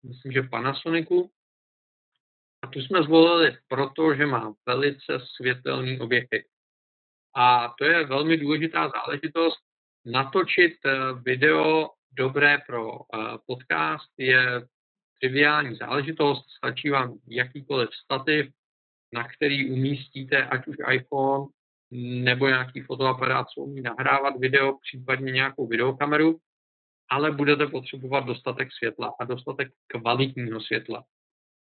myslím, 0.04 0.32
že 0.32 0.42
Panasonicu. 0.42 1.32
A 2.64 2.68
tu 2.68 2.80
jsme 2.80 3.04
zvolili 3.04 3.58
proto, 3.68 4.16
že 4.16 4.26
má 4.26 4.54
velice 4.66 5.20
světelný 5.36 6.00
objektiv. 6.00 6.42
A 7.36 7.74
to 7.78 7.86
je 7.86 8.06
velmi 8.06 8.38
důležitá 8.38 8.90
záležitost. 8.90 9.60
Natočit 10.06 10.74
eh, 10.86 10.92
video 11.22 11.90
dobré 12.12 12.58
pro 12.68 12.92
eh, 12.94 13.18
podcast 13.46 14.10
je 14.18 14.62
triviální 15.22 15.76
záležitost. 15.76 16.46
Stačí 16.58 16.90
vám 16.90 17.18
jakýkoliv 17.28 17.90
stativ, 18.04 18.46
na 19.14 19.28
který 19.28 19.72
umístíte 19.72 20.46
ať 20.46 20.68
už 20.68 20.76
iPhone 20.92 21.46
nebo 22.24 22.48
nějaký 22.48 22.82
fotoaparát, 22.82 23.48
co 23.48 23.62
umí 23.62 23.82
nahrávat 23.82 24.38
video, 24.38 24.78
případně 24.78 25.32
nějakou 25.32 25.68
videokameru, 25.68 26.40
ale 27.10 27.32
budete 27.32 27.68
potřebovat 27.68 28.26
dostatek 28.26 28.70
světla 28.72 29.16
a 29.20 29.26
dostatek 29.26 29.72
kvalitního 29.88 30.62
světla. 30.62 31.04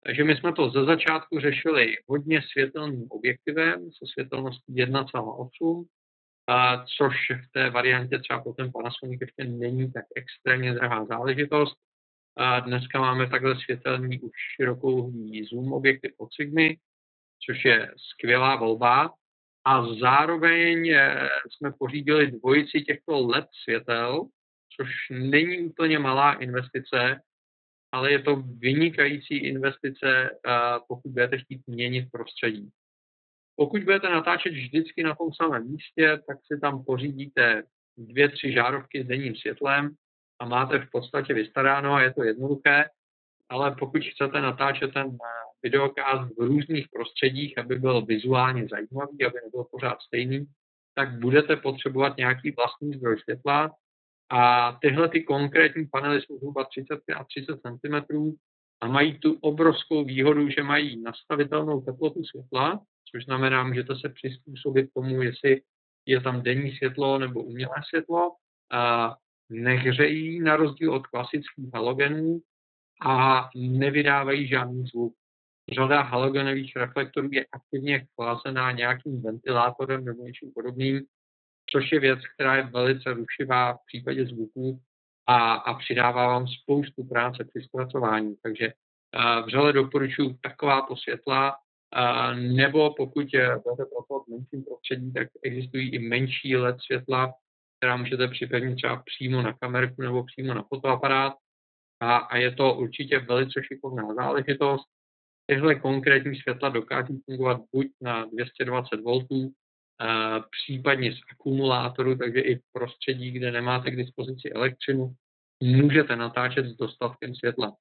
Takže 0.04 0.24
my 0.24 0.36
jsme 0.36 0.52
to 0.52 0.70
ze 0.70 0.84
začátku 0.84 1.40
řešili 1.40 1.96
hodně 2.06 2.42
světelným 2.52 3.06
objektivem 3.10 3.90
se 3.92 4.06
světelností 4.12 4.74
1,8, 4.74 5.84
a 6.46 6.84
což 6.96 7.16
v 7.30 7.52
té 7.52 7.70
variantě 7.70 8.18
třeba 8.18 8.42
potom 8.42 8.72
Panasonic 8.72 9.20
ještě 9.20 9.44
není 9.44 9.92
tak 9.92 10.04
extrémně 10.16 10.74
drahá 10.74 11.04
záležitost. 11.04 11.76
A 12.36 12.60
dneska 12.60 13.00
máme 13.00 13.30
takhle 13.30 13.56
světelný 13.64 14.20
už 14.20 14.30
širokou 14.56 15.12
zoom 15.50 15.72
objektiv 15.72 16.12
od 16.18 16.28
Sigmy, 16.32 16.76
což 17.46 17.64
je 17.64 17.94
skvělá 17.96 18.56
volba. 18.56 19.14
A 19.64 19.94
zároveň 19.94 20.88
eh, 20.88 21.28
jsme 21.50 21.72
pořídili 21.78 22.30
dvojici 22.30 22.80
těchto 22.80 23.26
LED 23.26 23.46
světel, 23.64 24.26
což 24.76 24.88
není 25.10 25.58
úplně 25.58 25.98
malá 25.98 26.32
investice, 26.32 27.20
ale 27.92 28.12
je 28.12 28.22
to 28.22 28.36
vynikající 28.36 29.36
investice, 29.36 30.30
pokud 30.88 31.10
budete 31.10 31.38
chtít 31.38 31.62
měnit 31.66 32.08
prostředí. 32.12 32.70
Pokud 33.56 33.84
budete 33.84 34.08
natáčet 34.08 34.52
vždycky 34.52 35.02
na 35.02 35.14
tom 35.14 35.28
samém 35.32 35.70
místě, 35.70 36.18
tak 36.26 36.38
si 36.52 36.60
tam 36.60 36.84
pořídíte 36.84 37.62
dvě, 37.96 38.28
tři 38.28 38.52
žárovky 38.52 39.04
s 39.04 39.06
denním 39.06 39.36
světlem 39.36 39.94
a 40.38 40.44
máte 40.44 40.78
v 40.78 40.90
podstatě 40.90 41.34
vystaráno 41.34 41.94
a 41.94 42.02
je 42.02 42.14
to 42.14 42.22
jednoduché, 42.22 42.84
ale 43.48 43.76
pokud 43.78 44.02
chcete 44.02 44.40
natáčet 44.40 44.94
ten 44.94 45.16
videokaz 45.62 46.28
v 46.38 46.40
různých 46.40 46.86
prostředích, 46.92 47.58
aby 47.58 47.78
byl 47.78 48.02
vizuálně 48.02 48.68
zajímavý, 48.68 49.24
aby 49.24 49.38
nebyl 49.44 49.64
pořád 49.70 50.00
stejný, 50.02 50.46
tak 50.94 51.20
budete 51.20 51.56
potřebovat 51.56 52.16
nějaký 52.16 52.50
vlastní 52.50 52.94
zdroj 52.94 53.20
světla, 53.20 53.70
a 54.34 54.72
tyhle 54.80 55.08
ty 55.08 55.22
konkrétní 55.22 55.86
panely 55.86 56.22
jsou 56.22 56.38
zhruba 56.38 56.64
30 56.64 57.00
a 57.16 57.24
30 57.24 57.60
cm 57.60 58.34
a 58.80 58.86
mají 58.88 59.18
tu 59.18 59.38
obrovskou 59.40 60.04
výhodu, 60.04 60.48
že 60.48 60.62
mají 60.62 61.02
nastavitelnou 61.02 61.80
teplotu 61.80 62.24
světla, 62.24 62.80
což 63.14 63.24
znamená, 63.24 63.64
můžete 63.64 63.96
se 63.96 64.08
přizpůsobit 64.08 64.90
tomu, 64.94 65.22
jestli 65.22 65.62
je 66.06 66.20
tam 66.20 66.42
denní 66.42 66.76
světlo 66.76 67.18
nebo 67.18 67.42
umělé 67.42 67.74
světlo. 67.88 68.36
A 68.72 69.14
nehřejí 69.50 70.40
na 70.40 70.56
rozdíl 70.56 70.94
od 70.94 71.06
klasických 71.06 71.74
halogenů 71.74 72.40
a 73.06 73.48
nevydávají 73.54 74.48
žádný 74.48 74.86
zvuk. 74.86 75.14
Řada 75.74 76.02
halogenových 76.02 76.76
reflektorů 76.76 77.28
je 77.32 77.46
aktivně 77.52 78.06
chlazená 78.14 78.72
nějakým 78.72 79.22
ventilátorem 79.22 80.04
nebo 80.04 80.22
něčím 80.22 80.52
podobným, 80.54 81.02
což 81.72 81.92
je 81.92 82.00
věc, 82.00 82.18
která 82.34 82.56
je 82.56 82.62
velice 82.62 83.14
rušivá 83.14 83.72
v 83.74 83.80
případě 83.86 84.26
zvuků 84.26 84.80
a, 85.26 85.54
a 85.54 85.74
přidává 85.74 86.26
vám 86.26 86.46
spoustu 86.48 87.04
práce 87.04 87.44
při 87.44 87.64
zpracování. 87.64 88.36
Takže 88.42 88.72
vřele 89.46 89.72
doporučuji 89.72 90.34
takováto 90.42 90.96
světla, 90.96 91.56
uh, 91.96 92.38
nebo 92.38 92.94
pokud 92.94 93.26
budete 93.64 93.84
pracovat 93.90 94.22
v 94.26 94.30
menším 94.30 94.64
prostředí, 94.64 95.12
tak 95.12 95.28
existují 95.42 95.94
i 95.94 95.98
menší 95.98 96.56
LED 96.56 96.76
světla, 96.80 97.34
která 97.78 97.96
můžete 97.96 98.28
připevnit 98.28 98.76
třeba 98.76 99.02
přímo 99.06 99.42
na 99.42 99.52
kamerku 99.52 100.02
nebo 100.02 100.24
přímo 100.24 100.54
na 100.54 100.62
fotoaparát. 100.62 101.34
A, 102.00 102.16
a 102.16 102.36
je 102.36 102.52
to 102.54 102.74
určitě 102.74 103.18
velice 103.18 103.60
šikovná 103.62 104.14
záležitost. 104.14 104.84
Tyhle 105.46 105.74
konkrétní 105.74 106.36
světla 106.36 106.68
dokáží 106.68 107.20
fungovat 107.24 107.60
buď 107.72 107.86
na 108.00 108.24
220 108.24 109.00
V, 109.00 109.50
případně 110.50 111.12
z 111.12 111.18
akumulátoru, 111.32 112.16
takže 112.16 112.40
i 112.40 112.56
v 112.56 112.62
prostředí, 112.72 113.30
kde 113.30 113.52
nemáte 113.52 113.90
k 113.90 113.96
dispozici 113.96 114.52
elektřinu, 114.52 115.14
můžete 115.62 116.16
natáčet 116.16 116.66
s 116.66 116.76
dostatkem 116.76 117.34
světla. 117.34 117.76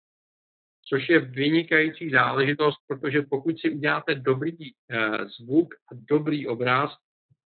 Což 0.89 1.09
je 1.09 1.19
vynikající 1.19 2.09
záležitost, 2.09 2.77
protože 2.87 3.21
pokud 3.21 3.59
si 3.59 3.69
uděláte 3.69 4.15
dobrý 4.15 4.57
zvuk 5.39 5.73
a 5.73 5.95
dobrý 6.09 6.47
obraz, 6.47 6.91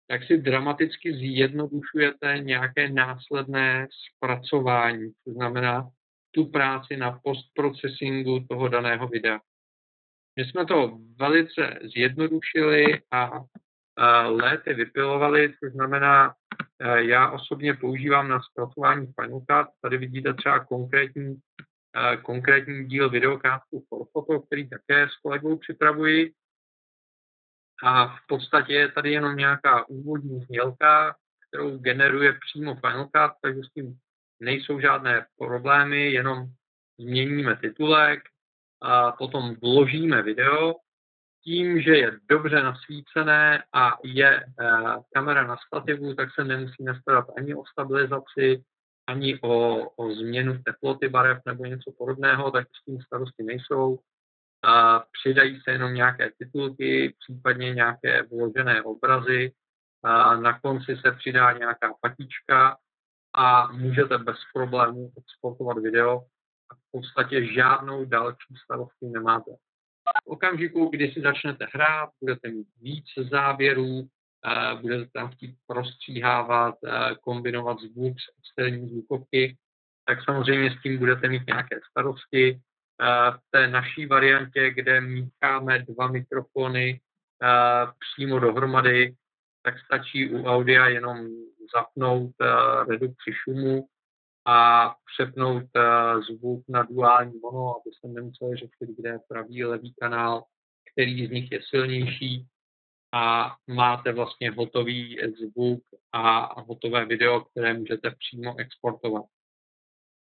tak 0.08 0.24
si 0.24 0.38
dramaticky 0.38 1.14
zjednodušujete 1.14 2.38
nějaké 2.38 2.88
následné 2.88 3.88
zpracování, 3.90 5.12
to 5.24 5.32
znamená 5.32 5.88
tu 6.30 6.44
práci 6.44 6.96
na 6.96 7.20
postprocesingu 7.24 8.46
toho 8.48 8.68
daného 8.68 9.08
videa. 9.08 9.40
My 10.36 10.44
jsme 10.44 10.66
to 10.66 10.98
velice 11.18 11.78
zjednodušili 11.82 12.84
a 13.10 13.30
léty 14.26 14.74
vypilovali, 14.74 15.54
což 15.58 15.72
znamená, 15.72 16.34
já 16.96 17.30
osobně 17.30 17.74
používám 17.74 18.28
na 18.28 18.40
zpracování 18.42 19.06
Final 19.20 19.40
Cut. 19.40 19.74
Tady 19.82 19.98
vidíte 19.98 20.34
třeba 20.34 20.64
konkrétní, 20.64 21.36
konkrétní 22.22 22.84
díl 22.84 23.10
videokástu 23.10 23.84
for 23.88 24.06
Photo, 24.12 24.40
který 24.40 24.68
také 24.68 25.08
s 25.08 25.16
kolegou 25.22 25.58
připravuji. 25.58 26.32
A 27.82 28.06
v 28.06 28.26
podstatě 28.28 28.72
je 28.72 28.92
tady 28.92 29.12
jenom 29.12 29.36
nějaká 29.36 29.88
úvodní 29.88 30.44
znělka, 30.44 31.16
kterou 31.48 31.78
generuje 31.78 32.32
přímo 32.32 32.74
Final 32.74 33.04
Cut, 33.04 33.32
takže 33.42 33.60
s 33.62 33.72
tím 33.72 33.98
nejsou 34.40 34.80
žádné 34.80 35.26
problémy, 35.38 36.12
jenom 36.12 36.46
změníme 36.98 37.56
titulek 37.56 38.20
a 38.82 39.12
potom 39.12 39.54
vložíme 39.54 40.22
video. 40.22 40.74
Tím, 41.44 41.82
že 41.82 41.90
je 41.90 42.12
dobře 42.28 42.62
nasvícené 42.62 43.64
a 43.72 43.98
je 44.04 44.44
uh, 44.44 45.02
kamera 45.14 45.46
na 45.46 45.56
stativu, 45.66 46.14
tak 46.14 46.28
se 46.34 46.44
nemusíme 46.44 47.00
starat 47.00 47.26
ani 47.36 47.54
o 47.54 47.64
stabilizaci, 47.64 48.64
ani 49.10 49.40
o, 49.40 49.88
o 49.90 50.14
změnu 50.14 50.62
teploty 50.62 51.08
barev 51.08 51.38
nebo 51.46 51.64
něco 51.64 51.92
podobného, 51.98 52.50
tak 52.50 52.68
s 52.68 52.84
tím 52.84 53.00
starosti 53.02 53.42
nejsou. 53.42 53.98
A 54.62 55.04
přidají 55.20 55.60
se 55.60 55.70
jenom 55.70 55.94
nějaké 55.94 56.30
titulky, 56.38 57.14
případně 57.18 57.74
nějaké 57.74 58.22
vložené 58.22 58.82
obrazy. 58.82 59.52
A 60.02 60.36
na 60.36 60.60
konci 60.60 60.96
se 60.96 61.12
přidá 61.12 61.52
nějaká 61.52 61.94
patička 62.00 62.78
a 63.34 63.72
můžete 63.72 64.18
bez 64.18 64.36
problémů 64.54 65.12
exportovat 65.18 65.78
video 65.78 66.18
a 66.70 66.74
v 66.74 66.90
podstatě 66.92 67.54
žádnou 67.54 68.04
další 68.04 68.54
starosti 68.64 69.06
nemáte. 69.06 69.50
V 70.24 70.26
okamžiku, 70.26 70.88
kdy 70.88 71.12
si 71.12 71.20
začnete 71.20 71.66
hrát, 71.74 72.10
budete 72.20 72.48
mít 72.48 72.68
víc 72.80 73.04
záběrů, 73.30 74.08
budete 74.80 75.10
tam 75.12 75.30
chtít 75.30 75.56
prostříhávat, 75.66 76.74
kombinovat 77.20 77.78
zvuk 77.78 78.16
s 78.20 78.38
externí 78.38 78.88
zvukovky, 78.88 79.56
tak 80.04 80.24
samozřejmě 80.24 80.70
s 80.70 80.82
tím 80.82 80.98
budete 80.98 81.28
mít 81.28 81.46
nějaké 81.46 81.80
starosti. 81.90 82.60
V 83.30 83.40
té 83.50 83.66
naší 83.66 84.06
variantě, 84.06 84.70
kde 84.70 85.00
mícháme 85.00 85.78
dva 85.78 86.08
mikrofony 86.08 87.00
přímo 87.98 88.38
dohromady, 88.38 89.14
tak 89.62 89.74
stačí 89.84 90.30
u 90.30 90.44
audia 90.44 90.88
jenom 90.88 91.28
zapnout 91.74 92.30
redukci 92.88 93.32
šumu 93.32 93.86
a 94.46 94.94
přepnout 95.12 95.64
zvuk 96.30 96.64
na 96.68 96.82
duální 96.82 97.38
mono, 97.42 97.76
aby 97.76 97.90
se 98.00 98.08
nemuseli 98.08 98.56
řešit, 98.56 98.96
kde 98.98 99.10
je 99.10 99.18
pravý, 99.28 99.64
levý 99.64 99.94
kanál, 100.00 100.44
který 100.92 101.26
z 101.26 101.30
nich 101.30 101.52
je 101.52 101.60
silnější 101.62 102.46
a 103.12 103.56
máte 103.66 104.12
vlastně 104.12 104.50
hotový 104.50 105.18
zvuk 105.38 105.82
a 106.12 106.54
hotové 106.60 107.04
video, 107.06 107.40
které 107.40 107.74
můžete 107.74 108.10
přímo 108.10 108.58
exportovat. 108.58 109.24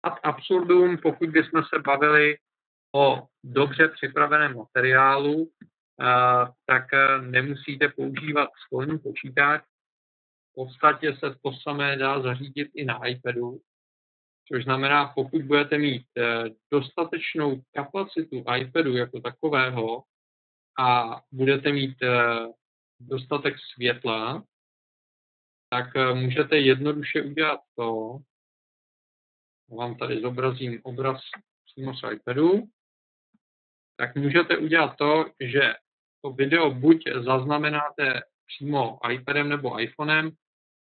Ad 0.04 0.20
absurdum, 0.24 0.98
pokud 0.98 1.30
bychom 1.30 1.64
se 1.64 1.82
bavili 1.82 2.38
o 2.96 3.28
dobře 3.44 3.88
připraveném 3.88 4.58
materiálu, 4.58 5.52
tak 6.66 6.84
nemusíte 7.22 7.90
používat 7.90 8.50
stolní 8.68 9.00
počítač, 9.00 9.64
podstatě 10.58 11.14
se 11.14 11.36
to 11.44 11.52
samé 11.64 11.98
dá 11.98 12.22
zařídit 12.22 12.72
i 12.74 12.86
na 12.86 13.06
iPadu, 13.06 13.62
což 14.48 14.64
znamená, 14.64 15.08
pokud 15.16 15.42
budete 15.42 15.78
mít 15.78 16.06
eh, 16.18 16.44
dostatečnou 16.72 17.62
kapacitu 17.72 18.44
iPadu 18.58 18.98
jako 18.98 19.20
takového 19.20 20.04
a 20.80 21.22
budete 21.32 21.72
mít 21.72 21.98
eh, 22.04 22.48
dostatek 23.00 23.56
světla, 23.74 24.44
tak 25.70 25.96
eh, 25.96 26.14
můžete 26.14 26.58
jednoduše 26.58 27.22
udělat 27.22 27.60
to, 27.76 28.18
vám 29.78 29.98
tady 29.98 30.22
zobrazím 30.22 30.82
obraz 30.84 31.22
přímo 31.66 31.94
z 31.94 32.12
iPadu, 32.14 32.64
tak 33.98 34.16
můžete 34.16 34.58
udělat 34.58 34.96
to, 34.98 35.26
že 35.40 35.74
to 36.22 36.32
video 36.32 36.72
buď 36.72 37.04
zaznamenáte 37.26 38.22
přímo 38.46 39.00
iPadem 39.12 39.50
nebo 39.50 39.82
iPhonem, 39.82 40.32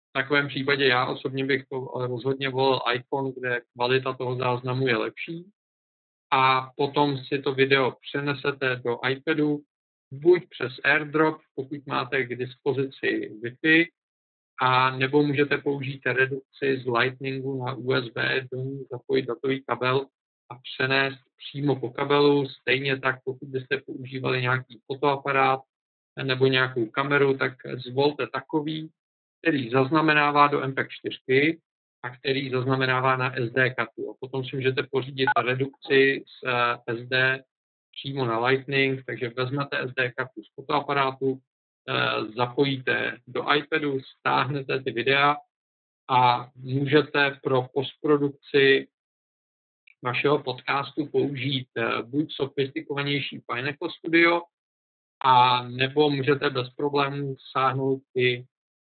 v 0.10 0.14
takovém 0.14 0.48
případě 0.48 0.88
já 0.88 1.06
osobně 1.06 1.46
bych 1.46 1.66
to 1.66 1.80
rozhodně 1.96 2.50
volil 2.50 2.80
iPhone, 2.94 3.32
kde 3.32 3.62
kvalita 3.74 4.14
toho 4.14 4.36
záznamu 4.36 4.88
je 4.88 4.98
lepší. 4.98 5.52
A 6.32 6.72
potom 6.78 7.18
si 7.18 7.42
to 7.42 7.54
video 7.54 7.92
přenesete 7.92 8.76
do 8.76 9.00
iPadu, 9.10 9.60
buď 10.14 10.44
přes 10.50 10.74
AirDrop, 10.84 11.42
pokud 11.56 11.88
máte 11.88 12.24
k 12.24 12.36
dispozici 12.36 13.32
Wi-Fi, 13.44 13.88
a 14.62 14.98
nebo 14.98 15.24
můžete 15.24 15.58
použít 15.58 16.06
redukci 16.06 16.82
z 16.84 16.88
Lightningu 16.88 17.66
na 17.66 17.74
USB, 17.74 18.18
do 18.52 18.58
ní 18.58 18.86
zapojit 18.92 19.26
datový 19.26 19.64
kabel 19.64 20.08
a 20.50 20.56
přenést 20.56 21.20
přímo 21.38 21.76
po 21.80 21.90
kabelu. 21.90 22.50
Stejně 22.50 23.00
tak, 23.00 23.20
pokud 23.24 23.48
byste 23.50 23.82
používali 23.86 24.42
nějaký 24.42 24.80
fotoaparát 24.86 25.60
nebo 26.24 26.48
nějakou 26.48 26.86
kameru, 26.86 27.38
tak 27.38 27.54
zvolte 27.76 28.28
takový, 28.28 28.90
který 29.42 29.70
zaznamenává 29.70 30.48
do 30.48 30.62
MP4 30.62 31.60
a 32.04 32.10
který 32.10 32.50
zaznamenává 32.50 33.18
na 33.18 33.34
SD 33.46 33.58
kartu. 33.78 34.12
A 34.12 34.14
potom 34.20 34.46
si 34.46 34.56
můžete 34.56 34.84
pořídit 34.92 35.30
redukci 35.46 36.24
z 36.28 36.48
eh, 36.48 36.96
SD 36.96 37.44
přímo 37.94 38.26
na 38.26 38.46
Lightning, 38.46 39.06
takže 39.06 39.30
vezmete 39.30 39.88
SD 39.88 40.12
kartu 40.18 40.44
z 40.44 40.54
fotoaparátu, 40.56 41.40
eh, 41.90 42.26
zapojíte 42.36 43.18
do 43.28 43.54
iPadu, 43.54 44.00
stáhnete 44.20 44.84
ty 44.84 44.92
videa 44.92 45.36
a 46.10 46.50
můžete 46.56 47.40
pro 47.44 47.68
postprodukci 47.74 48.88
vašeho 50.04 50.44
podcastu 50.44 51.06
použít 51.06 51.68
eh, 51.78 52.02
buď 52.04 52.34
sofistikovanější 52.34 53.44
Pineapple 53.48 53.90
Studio, 54.00 54.42
a 55.24 55.64
nebo 55.68 56.10
můžete 56.10 56.50
bez 56.50 56.70
problémů 56.70 57.36
sáhnout 57.52 58.02
i 58.16 58.46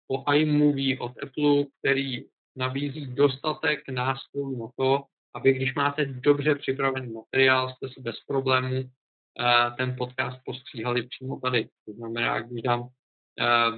po 0.07 0.33
iMovie 0.33 0.99
od 0.99 1.13
Apple, 1.23 1.65
který 1.79 2.25
nabízí 2.57 3.07
dostatek 3.07 3.89
nástrojů 3.89 4.63
na 4.63 4.69
to, 4.77 5.05
aby 5.35 5.53
když 5.53 5.75
máte 5.75 6.05
dobře 6.05 6.55
připravený 6.55 7.13
materiál, 7.13 7.75
jste 7.75 7.89
si 7.89 8.01
bez 8.01 8.17
problémů 8.27 8.81
uh, 8.81 9.77
ten 9.77 9.97
podcast 9.99 10.41
postříhali 10.45 11.03
přímo 11.03 11.41
tady. 11.41 11.69
To 11.87 11.93
znamená, 11.93 12.41
když 12.41 12.63
dám 12.63 12.81
uh, 12.81 12.89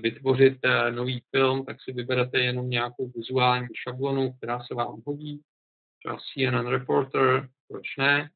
vytvořit 0.01 0.59
uh, 0.65 0.97
nový 0.97 1.23
film, 1.37 1.65
tak 1.65 1.77
si 1.83 1.93
vyberete 1.93 2.39
jenom 2.39 2.71
nějakou 2.71 3.11
vizuální 3.15 3.69
šablonu, 3.75 4.33
která 4.33 4.65
se 4.65 4.75
vám 4.75 5.03
hodí, 5.07 5.41
třeba 5.99 6.17
CNN 6.17 6.67
Reporter, 6.67 7.49
proč 7.69 7.97
ne, 7.99 8.31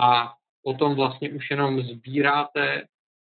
a 0.00 0.34
potom 0.62 0.94
vlastně 0.94 1.30
už 1.30 1.50
jenom 1.50 1.82
sbíráte 1.82 2.86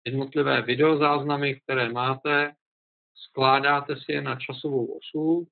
jednotlivé 0.06 0.62
videozáznamy, 0.62 1.60
které 1.60 1.88
máte, 1.88 2.52
skládáte 3.14 3.96
si 3.96 4.12
je 4.12 4.22
na 4.22 4.36
časovou 4.36 4.98
osu 4.98 5.46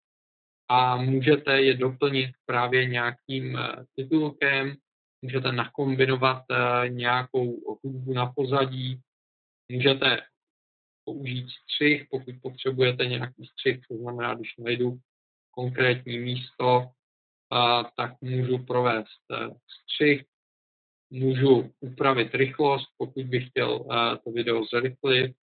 a 0.68 0.96
můžete 0.96 1.62
je 1.62 1.74
doplnit 1.74 2.30
právě 2.46 2.86
nějakým 2.86 3.56
eh, 3.58 3.84
titulkem, 3.96 4.76
můžete 5.22 5.52
nakombinovat 5.52 6.42
eh, 6.50 6.88
nějakou 6.88 7.78
hudbu 7.84 8.12
na 8.12 8.32
pozadí, 8.32 9.00
můžete 9.72 10.20
použít 11.04 11.46
střih, 11.50 12.06
pokud 12.10 12.34
potřebujete 12.42 13.06
nějaký 13.06 13.46
střih, 13.46 13.80
to 13.88 13.96
znamená, 13.96 14.34
když 14.34 14.56
najdu 14.56 14.98
konkrétní 15.50 16.18
místo, 16.18 16.90
tak 17.96 18.20
můžu 18.20 18.58
provést 18.58 19.20
eh, 19.32 19.50
střih, 19.82 20.24
můžu 21.10 21.72
upravit 21.80 22.34
rychlost, 22.34 22.86
pokud 22.96 23.26
bych 23.26 23.48
chtěl 23.48 23.84
to 24.24 24.30
video 24.30 24.64
zrychlit, 24.64 25.36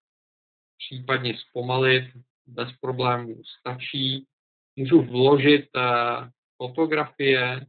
případně 0.78 1.38
zpomalit, 1.38 2.04
bez 2.48 2.70
problémů 2.82 3.42
stačí. 3.60 4.28
Můžu 4.76 5.02
vložit 5.02 5.70
uh, 5.76 6.30
fotografie 6.58 7.66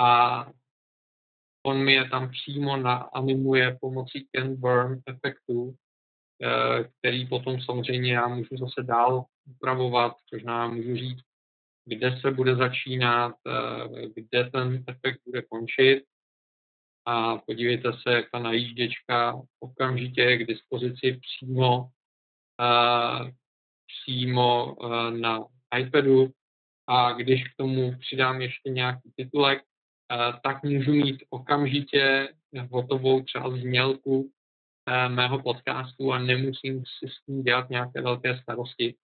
a 0.00 0.46
on 1.66 1.84
mi 1.84 1.92
je 1.92 2.08
tam 2.08 2.30
přímo 2.30 2.76
naanimuje 2.76 3.78
pomocí 3.80 4.28
Ken 4.32 4.56
Burn 4.56 5.00
efektu, 5.06 5.62
uh, 5.62 5.74
který 6.98 7.26
potom 7.26 7.60
samozřejmě 7.60 8.12
já 8.12 8.28
můžu 8.28 8.56
zase 8.56 8.82
dál 8.82 9.24
upravovat, 9.50 10.16
což 10.26 10.42
nám 10.42 10.74
můžu 10.74 10.96
říct, 10.96 11.24
kde 11.84 12.20
se 12.20 12.30
bude 12.30 12.56
začínat, 12.56 13.34
uh, 13.46 13.96
kde 14.14 14.50
ten 14.50 14.84
efekt 14.88 15.20
bude 15.26 15.42
končit. 15.42 16.04
A 17.06 17.36
podívejte 17.36 17.92
se, 17.92 18.12
jak 18.12 18.30
ta 18.30 18.38
najížděčka 18.38 19.42
okamžitě 19.60 20.20
je 20.20 20.38
k 20.38 20.46
dispozici 20.46 21.20
přímo, 21.20 21.90
přímo 24.02 24.74
uh, 24.74 25.10
na 25.10 25.44
iPadu 25.78 26.28
a 26.86 27.12
když 27.12 27.44
k 27.44 27.56
tomu 27.56 27.94
přidám 27.98 28.40
ještě 28.40 28.70
nějaký 28.70 29.12
titulek, 29.16 29.62
uh, 29.62 30.40
tak 30.42 30.62
můžu 30.62 30.92
mít 30.92 31.22
okamžitě 31.30 32.28
hotovou 32.70 33.22
třeba 33.22 33.50
znělku 33.50 34.20
uh, 34.20 35.14
mého 35.14 35.42
podcastu 35.42 36.12
a 36.12 36.18
nemusím 36.18 36.82
si 36.98 37.08
s 37.08 37.24
tím 37.26 37.42
dělat 37.42 37.70
nějaké 37.70 38.02
velké 38.02 38.38
starosti. 38.42 38.94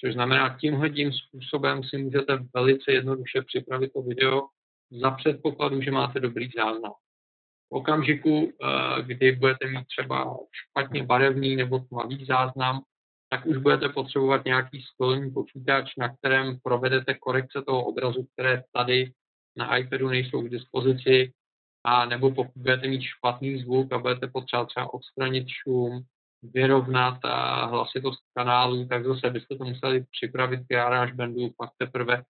Což 0.00 0.14
znamená, 0.14 0.58
tímhle 0.58 0.90
tím 0.90 1.12
způsobem 1.12 1.84
si 1.84 1.98
můžete 1.98 2.38
velice 2.54 2.92
jednoduše 2.92 3.42
připravit 3.42 3.92
to 3.92 4.02
video 4.02 4.42
za 4.90 5.10
předpokladu, 5.10 5.82
že 5.82 5.90
máte 5.90 6.20
dobrý 6.20 6.48
záznam. 6.56 6.92
V 7.70 7.74
okamžiku, 7.74 8.52
eh, 8.52 9.02
kdy 9.02 9.32
budete 9.32 9.68
mít 9.68 9.86
třeba 9.86 10.36
špatně 10.52 11.02
barevný 11.02 11.56
nebo 11.56 11.78
tmavý 11.78 12.24
záznam, 12.24 12.82
tak 13.28 13.46
už 13.46 13.56
budete 13.56 13.88
potřebovat 13.88 14.44
nějaký 14.44 14.82
stolní 14.82 15.30
počítač, 15.30 15.96
na 15.96 16.16
kterém 16.16 16.58
provedete 16.62 17.14
korekce 17.14 17.62
toho 17.66 17.84
obrazu, 17.84 18.26
které 18.32 18.62
tady 18.72 19.12
na 19.56 19.76
iPadu 19.76 20.08
nejsou 20.08 20.42
k 20.42 20.50
dispozici, 20.50 21.32
a 21.84 22.04
nebo 22.04 22.34
pokud 22.34 22.52
budete 22.56 22.88
mít 22.88 23.02
špatný 23.02 23.62
zvuk 23.62 23.92
a 23.92 23.98
budete 23.98 24.26
potřebovat 24.26 24.66
třeba 24.66 24.94
odstranit 24.94 25.46
šum, 25.48 26.02
vyrovnat 26.42 27.18
a 27.24 27.64
hlasitost 27.64 28.20
kanálu, 28.34 28.86
tak 28.86 29.04
zase 29.04 29.30
byste 29.30 29.56
to 29.56 29.64
museli 29.64 30.04
připravit 30.10 30.60
GarageBandu, 30.68 31.50
pak 31.56 31.70
teprve 31.78 32.22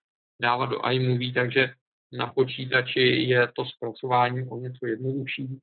dávat 0.42 0.66
do 0.66 0.90
iMovie, 0.90 1.32
takže 1.32 1.74
na 2.12 2.26
počítači 2.26 3.00
je 3.00 3.48
to 3.56 3.64
zpracování 3.64 4.48
o 4.48 4.58
něco 4.58 4.86
jednodušší, 4.86 5.58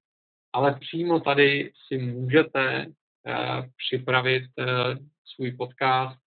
ale 0.53 0.79
přímo 0.79 1.19
tady 1.19 1.71
si 1.87 1.97
můžete 1.97 2.85
uh, 2.87 3.65
připravit 3.77 4.43
uh, 4.59 5.05
svůj 5.35 5.51
podcast 5.51 6.19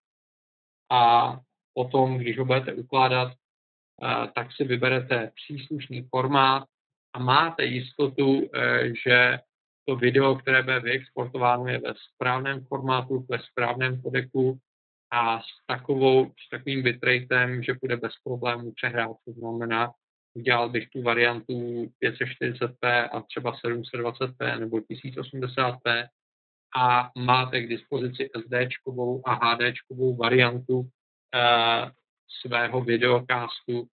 a 0.90 1.34
potom, 1.74 2.18
když 2.18 2.38
ho 2.38 2.44
budete 2.44 2.74
ukládat, 2.74 3.32
uh, 3.32 4.26
tak 4.34 4.52
si 4.52 4.64
vyberete 4.64 5.32
příslušný 5.34 6.08
formát 6.10 6.64
a 7.12 7.18
máte 7.18 7.64
jistotu, 7.64 8.50
že 9.04 9.38
to 9.88 9.96
video, 9.96 10.34
které 10.34 10.62
bude 10.62 10.80
vyexportováno, 10.80 11.68
je 11.68 11.78
ve 11.78 11.94
správném 12.14 12.64
formátu, 12.64 13.26
ve 13.30 13.38
správném 13.38 14.02
kodeku 14.02 14.58
a 15.10 15.40
s, 15.40 15.44
takovou, 15.66 16.26
s 16.26 16.48
takovým 16.50 16.82
bitratem, 16.82 17.62
že 17.62 17.74
bude 17.80 17.96
bez 17.96 18.12
problémů 18.24 18.72
přehrát. 18.72 19.16
To 19.24 19.32
znamená, 19.32 19.92
udělal 20.34 20.68
bych 20.68 20.88
tu 20.88 21.02
variantu 21.02 21.84
540p 22.04 23.08
a 23.12 23.20
třeba 23.22 23.52
720p 23.52 24.58
nebo 24.60 24.76
1080p 24.76 26.06
a 26.76 27.10
máte 27.18 27.60
k 27.60 27.68
dispozici 27.68 28.30
SD 28.38 28.54
a 29.24 29.34
HD 29.34 29.62
variantu 30.18 30.78
uh, 30.78 30.88
svého 32.40 32.80
videocastu 32.80 33.88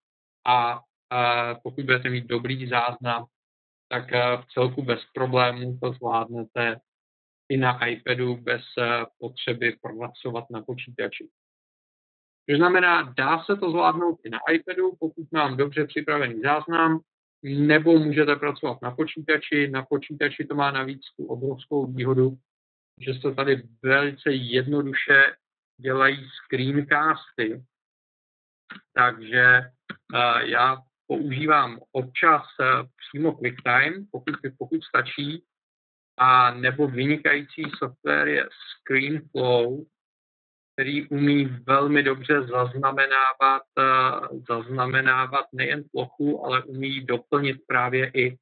a 0.46 0.76
uh, 0.76 1.60
pokud 1.64 1.86
budete 1.86 2.10
mít 2.10 2.26
dobrý 2.26 2.68
záznam, 2.68 3.26
tak 3.88 4.04
uh, 4.12 4.42
v 4.42 4.46
celku 4.54 4.82
bez 4.84 5.00
problémů 5.14 5.78
to 5.82 5.92
zvládnete 5.92 6.80
i 7.50 7.58
na 7.58 7.88
iPadu 7.88 8.36
bez 8.36 8.62
uh, 8.78 9.06
potřeby 9.20 9.78
pracovat 9.82 10.46
na 10.50 10.62
počítači. 10.62 11.30
To 12.50 12.56
znamená, 12.56 13.14
dá 13.18 13.44
se 13.44 13.56
to 13.56 13.72
zvládnout 13.72 14.20
i 14.24 14.30
na 14.30 14.40
iPadu, 14.52 14.92
pokud 15.00 15.32
mám 15.32 15.58
dobře 15.58 15.88
připravený 15.88 16.42
záznam, 16.42 17.00
nebo 17.44 18.00
můžete 18.00 18.36
pracovat 18.36 18.82
na 18.82 18.92
počítači. 18.92 19.68
Na 19.68 19.86
počítači 19.86 20.46
to 20.46 20.56
má 20.56 20.72
navíc 20.72 21.02
tu 21.18 21.26
obrovskou 21.26 21.86
výhodu, 21.86 22.38
že 23.00 23.14
se 23.14 23.36
tady 23.36 23.64
velice 23.84 24.32
jednoduše 24.32 25.36
dělají 25.82 26.30
screencasty. 26.30 27.64
Takže 28.94 29.62
uh, 30.14 30.38
já 30.38 30.78
používám 31.08 31.80
občas 31.92 32.42
uh, 32.60 32.90
přímo 32.98 33.32
QuickTime, 33.32 34.06
pokud, 34.12 34.36
pokud 34.58 34.84
stačí, 34.84 35.44
a 36.18 36.52
nebo 36.52 36.88
vynikající 36.88 37.64
software 37.80 38.28
je 38.28 38.50
ScreenFlow, 38.80 39.86
který 40.76 41.08
umí 41.10 41.46
velmi 41.46 42.04
dobře 42.04 42.42
zaznamenávat, 42.42 43.64
eh, 43.80 43.84
zaznamenávat 44.50 45.46
nejen 45.54 45.84
plochu, 45.92 46.46
ale 46.46 46.64
umí 46.64 47.06
doplnit 47.06 47.58
právě 47.68 48.12
i 48.14 48.38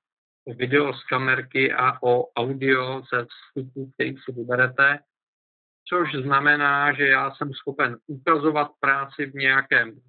video 0.47 0.93
z 0.93 1.03
kamerky 1.03 1.73
a 1.73 2.03
o 2.03 2.31
audio 2.35 3.01
ze 3.13 3.25
vstupu, 3.25 3.91
který 3.93 4.15
si 4.17 4.31
vyberete, 4.31 4.99
což 5.89 6.11
znamená, 6.11 6.93
že 6.93 7.07
já 7.07 7.31
jsem 7.31 7.53
schopen 7.53 7.97
ukazovat 8.07 8.71
práci 8.79 9.25
v 9.25 9.33
nějakém 9.33 9.99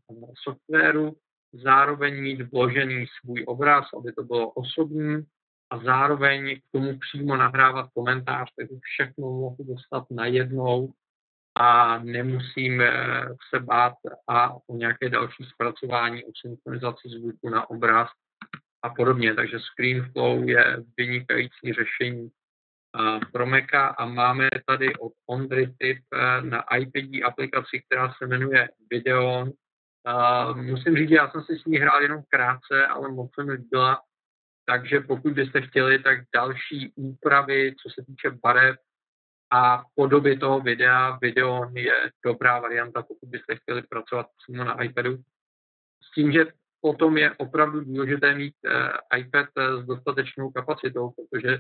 softwaru, 0.43 1.17
zároveň 1.53 2.23
mít 2.23 2.53
vložený 2.53 3.07
svůj 3.21 3.45
obraz, 3.47 3.85
aby 3.99 4.13
to 4.13 4.23
bylo 4.23 4.51
osobní, 4.51 5.27
a 5.71 5.79
zároveň 5.79 6.61
k 6.61 6.63
tomu 6.73 6.99
přímo 6.99 7.37
nahrávat 7.37 7.91
komentář, 7.95 8.49
takže 8.57 8.75
všechno 8.83 9.31
mohu 9.31 9.57
dostat 9.59 10.05
najednou 10.11 10.93
a 11.55 11.99
nemusím 11.99 12.83
se 13.51 13.61
bát 13.61 13.95
a 14.29 14.55
o 14.55 14.77
nějaké 14.77 15.09
další 15.09 15.45
zpracování, 15.45 16.25
o 16.25 16.31
synchronizaci 16.41 17.09
zvuku 17.09 17.49
na 17.49 17.71
obraz 17.71 18.09
a 18.85 18.91
podobně. 18.91 19.35
Takže 19.35 19.59
ScreenFlow 19.61 20.49
je 20.49 20.77
vynikající 20.97 21.73
řešení 21.73 22.31
pro 23.33 23.47
Maca 23.47 23.87
a 23.87 24.07
máme 24.07 24.49
tady 24.67 24.97
od 24.97 25.13
Ondry 25.27 25.75
tip 25.79 25.99
e, 26.13 26.43
na 26.43 26.65
iPad 26.77 27.25
aplikaci, 27.25 27.83
která 27.87 28.13
se 28.13 28.27
jmenuje 28.27 28.69
Videon. 28.91 29.51
Musím 30.55 30.97
říct, 30.97 31.11
já 31.11 31.31
jsem 31.31 31.43
si 31.43 31.59
s 31.59 31.65
ní 31.65 31.79
hrál 31.79 32.03
jenom 32.03 32.23
krátce, 32.29 32.87
ale 32.87 33.09
moc 33.09 33.35
se 33.35 33.45
mi 33.45 33.53
líbila. 33.53 34.01
Takže 34.67 35.01
pokud 35.01 35.33
byste 35.33 35.61
chtěli, 35.61 35.99
tak 35.99 36.19
další 36.35 36.93
úpravy, 36.97 37.75
co 37.83 37.91
se 37.91 38.07
týče 38.07 38.31
barev, 38.31 38.77
a 39.53 39.85
podoby 39.95 40.39
toho 40.39 40.61
videa, 40.61 41.19
video 41.23 41.71
je 41.75 42.11
dobrá 42.25 42.61
varianta, 42.61 43.03
pokud 43.03 43.29
byste 43.29 43.57
chtěli 43.57 43.83
pracovat 43.83 44.27
přímo 44.43 44.65
na 44.65 44.83
iPadu. 44.83 45.17
S 46.03 46.15
tím, 46.15 46.33
že 46.33 46.47
potom 46.85 47.19
je 47.19 47.35
opravdu 47.35 47.81
důležité 47.81 48.35
mít 48.35 48.55
uh, 48.65 49.19
iPad 49.19 49.49
eh, 49.59 49.83
s 49.83 49.87
dostatečnou 49.87 50.51
kapacitou, 50.51 51.11
protože 51.11 51.59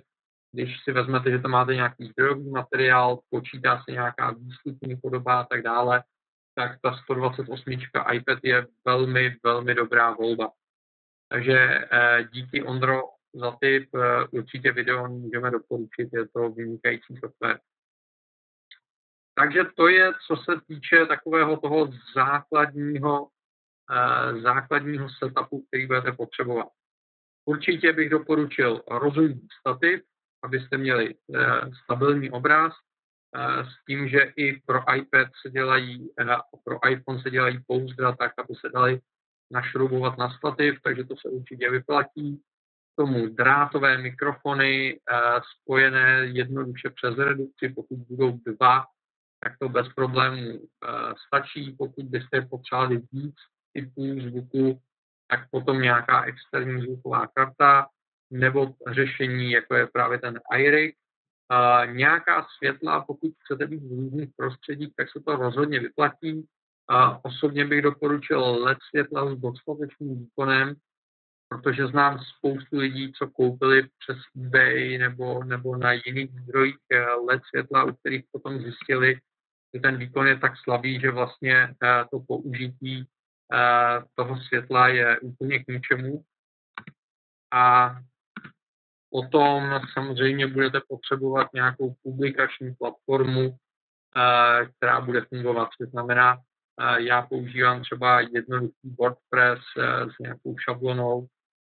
když 0.53 0.81
si 0.85 0.93
vezmete, 0.93 1.31
že 1.31 1.39
tam 1.39 1.51
máte 1.51 1.75
nějaký 1.75 2.07
zdrojový 2.07 2.51
materiál, 2.51 3.21
počítá 3.31 3.83
se 3.85 3.93
nějaká 3.93 4.31
výstupní 4.31 4.97
podoba 4.97 5.41
a 5.41 5.45
tak 5.45 5.63
dále, 5.63 6.05
tak 6.55 6.79
ta 6.83 6.97
128 6.97 7.73
iPad 8.13 8.39
je 8.43 8.67
velmi, 8.85 9.37
velmi 9.45 9.75
dobrá 9.75 10.11
volba. 10.11 10.51
Takže 11.29 11.89
uh, 11.93 12.29
díky 12.33 12.63
Ondro 12.63 13.03
za 13.35 13.57
tip, 13.61 13.89
určitě 14.31 14.73
video 14.73 15.09
můžeme 15.09 15.51
doporučit, 15.51 16.09
je 16.13 16.29
to 16.29 16.51
vynikající 16.51 17.17
software. 17.21 17.59
Takže 19.35 19.61
to 19.77 19.89
je, 19.89 20.13
co 20.27 20.37
se 20.37 20.61
týče 20.67 21.07
takového 21.07 21.57
toho 21.57 21.89
základního, 22.15 23.29
eh, 23.29 23.34
základního 24.43 25.09
setupu, 25.11 25.65
který 25.69 25.87
budete 25.87 26.13
potřebovat. 26.13 26.69
Určitě 27.45 27.93
bych 27.93 28.11
doporučil 28.11 28.83
rozumný 28.91 29.49
stativ, 29.61 30.03
abyste 30.45 30.79
měli 30.79 31.15
eh, 31.15 31.41
stabilní 31.85 32.31
obraz, 32.31 32.73
eh, 33.37 33.65
s 33.65 33.85
tím, 33.87 34.09
že 34.09 34.33
i 34.37 34.61
pro 34.67 34.95
iPad 34.95 35.29
se 35.43 35.51
dělají, 35.51 36.11
eh, 36.21 36.37
pro 36.65 36.91
iPhone 36.91 37.23
se 37.23 37.31
dělají 37.31 37.59
pouzdra 37.67 38.17
tak, 38.17 38.33
aby 38.39 38.55
se 38.55 38.69
dali 38.69 39.01
našroubovat 39.51 40.19
na 40.19 40.31
stativ, 40.31 40.81
takže 40.83 41.05
to 41.05 41.15
se 41.17 41.29
určitě 41.29 41.71
vyplatí. 41.71 42.43
K 42.93 43.03
tomu 43.03 43.29
drátové 43.29 43.99
mikrofony 43.99 45.01
spojené 45.61 46.27
jednoduše 46.33 46.91
přes 46.91 47.19
redukci, 47.19 47.69
pokud 47.69 47.99
budou 47.99 48.39
dva 48.47 48.85
tak 49.45 49.59
to 49.59 49.69
bez 49.69 49.89
problémů 49.95 50.61
stačí. 51.27 51.73
Pokud 51.79 52.05
byste 52.05 52.43
potřebovali 52.43 53.03
víc 53.13 53.35
typů 53.75 54.21
zvuku, 54.21 54.81
tak 55.29 55.51
potom 55.51 55.83
nějaká 55.83 56.23
externí 56.23 56.83
zvuková 56.83 57.27
karta 57.27 57.89
nebo 58.31 58.75
řešení, 58.91 59.51
jako 59.51 59.75
je 59.75 59.87
právě 59.87 60.19
ten 60.19 60.41
iRig. 60.59 60.97
Uh, 61.53 61.95
nějaká 61.95 62.47
světla, 62.57 63.05
pokud 63.05 63.33
chcete 63.45 63.67
být 63.67 63.83
v 63.83 63.91
různých 63.91 64.31
prostředích, 64.37 64.93
tak 64.97 65.11
se 65.11 65.21
to 65.21 65.37
rozhodně 65.37 65.81
vyplatí. 65.81 66.35
Uh, 66.35 67.17
osobně 67.23 67.65
bych 67.65 67.83
doporučil 67.83 68.41
LED 68.41 68.79
světla 68.91 69.35
s 69.35 69.39
dostatečným 69.39 70.19
výkonem, 70.19 70.75
protože 71.49 71.87
znám 71.87 72.19
spoustu 72.19 72.77
lidí, 72.77 73.13
co 73.13 73.27
koupili 73.27 73.83
přes 73.83 74.17
eBay 74.37 74.99
nebo, 74.99 75.45
nebo 75.45 75.77
na 75.77 75.93
jiných 75.93 76.31
zdrojích 76.41 76.77
LED 77.29 77.43
světla, 77.49 77.85
u 77.85 77.93
kterých 77.93 78.25
potom 78.33 78.59
zjistili, 78.59 79.21
že 79.75 79.81
ten 79.81 79.97
výkon 79.97 80.27
je 80.27 80.39
tak 80.39 80.53
slabý, 80.65 81.01
že 81.01 81.11
vlastně 81.11 81.75
eh, 81.83 82.05
to 82.11 82.21
použití 82.21 83.03
eh, 83.03 83.07
toho 84.15 84.41
světla 84.41 84.89
je 84.89 85.21
úplně 85.21 85.65
k 85.65 85.69
ničemu. 85.69 86.25
A 87.53 87.97
Potom 89.15 89.81
samozřejmě 89.93 90.47
budete 90.47 90.81
potřebovat 90.89 91.49
nějakou 91.55 91.95
publikační 92.03 92.75
platformu, 92.75 93.57
která 94.77 95.01
bude 95.01 95.21
fungovat. 95.21 95.69
To 95.81 95.87
znamená, 95.87 96.39
já 96.99 97.23
používám 97.23 97.83
třeba 97.83 98.21
jednoduchý 98.21 98.95
WordPress 98.99 99.59
s 100.17 100.19
nějakou 100.21 100.59
šablonou, 100.59 101.27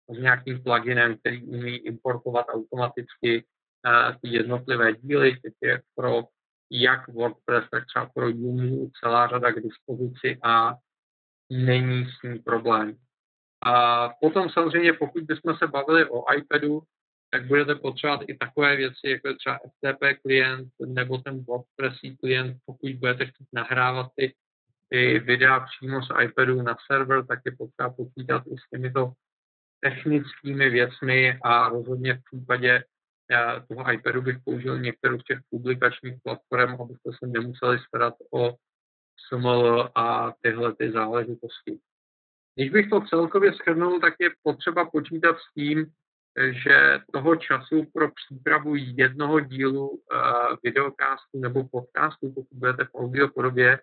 s 0.08 0.18
nějakým 0.18 0.62
pluginem, 0.62 1.18
který 1.18 1.42
umí 1.42 1.76
importovat 1.76 2.46
automaticky 2.48 3.46
ty 4.22 4.28
jednotlivé 4.28 4.92
díly, 4.92 5.40
teď 5.42 5.54
je 5.62 5.82
pro 5.94 6.22
jak 6.70 7.08
WordPress, 7.08 7.70
tak 7.70 7.86
třeba 7.86 8.10
pro 8.14 8.28
Yumi 8.28 8.90
celá 9.00 9.28
řada 9.28 9.52
k 9.52 9.62
dispozici 9.62 10.38
a 10.42 10.74
není 11.50 12.06
s 12.06 12.20
tím 12.20 12.42
problém. 12.42 12.96
A 13.62 14.08
potom 14.20 14.50
samozřejmě, 14.50 14.92
pokud 14.92 15.22
bychom 15.24 15.56
se 15.56 15.66
bavili 15.66 16.10
o 16.10 16.32
iPadu, 16.32 16.82
tak 17.30 17.46
budete 17.46 17.74
potřebovat 17.74 18.20
i 18.28 18.36
takové 18.36 18.76
věci, 18.76 19.08
jako 19.08 19.28
je 19.28 19.34
třeba 19.36 19.58
FTP 19.58 20.22
klient 20.22 20.68
nebo 20.86 21.18
ten 21.18 21.44
WordPress 21.44 21.98
klient, 22.20 22.58
pokud 22.66 22.92
budete 22.92 23.26
chtít 23.26 23.48
nahrávat 23.52 24.10
ty, 24.16 24.34
ty 24.88 25.18
videa 25.18 25.60
přímo 25.60 26.02
z 26.02 26.08
iPadu 26.22 26.62
na 26.62 26.76
server, 26.86 27.26
tak 27.26 27.38
je 27.46 27.52
potřeba 27.56 27.90
počítat 27.90 28.42
i 28.46 28.58
s 28.58 28.68
těmito 28.70 29.12
technickými 29.80 30.70
věcmi 30.70 31.38
a 31.42 31.68
rozhodně 31.68 32.14
v 32.14 32.22
případě 32.22 32.84
já 33.30 33.60
toho 33.60 33.92
iPadu 33.92 34.22
bych 34.22 34.36
použil 34.44 34.78
některou 34.78 35.20
z 35.20 35.24
těch 35.24 35.38
publikačních 35.50 36.14
platform, 36.22 36.82
abyste 36.82 37.10
se 37.18 37.26
nemuseli 37.26 37.78
starat 37.78 38.14
o 38.34 38.54
SML 39.28 39.90
a 39.94 40.32
tyhle 40.40 40.74
ty 40.74 40.90
záležitosti. 40.90 41.78
Když 42.54 42.70
bych 42.70 42.90
to 42.90 43.00
celkově 43.00 43.52
shrnul, 43.52 44.00
tak 44.00 44.14
je 44.20 44.30
potřeba 44.42 44.90
počítat 44.90 45.36
s 45.38 45.54
tím, 45.54 45.86
že 46.50 47.00
toho 47.12 47.36
času 47.36 47.84
pro 47.92 48.10
přípravu 48.10 48.74
jednoho 48.76 49.40
dílu 49.40 49.88
uh, 49.88 49.98
videokástu 50.64 51.38
nebo 51.40 51.68
podcastu, 51.68 52.32
pokud 52.32 52.58
budete 52.58 52.84
v 52.84 52.94
audio 52.94 53.28
podobě, 53.28 53.80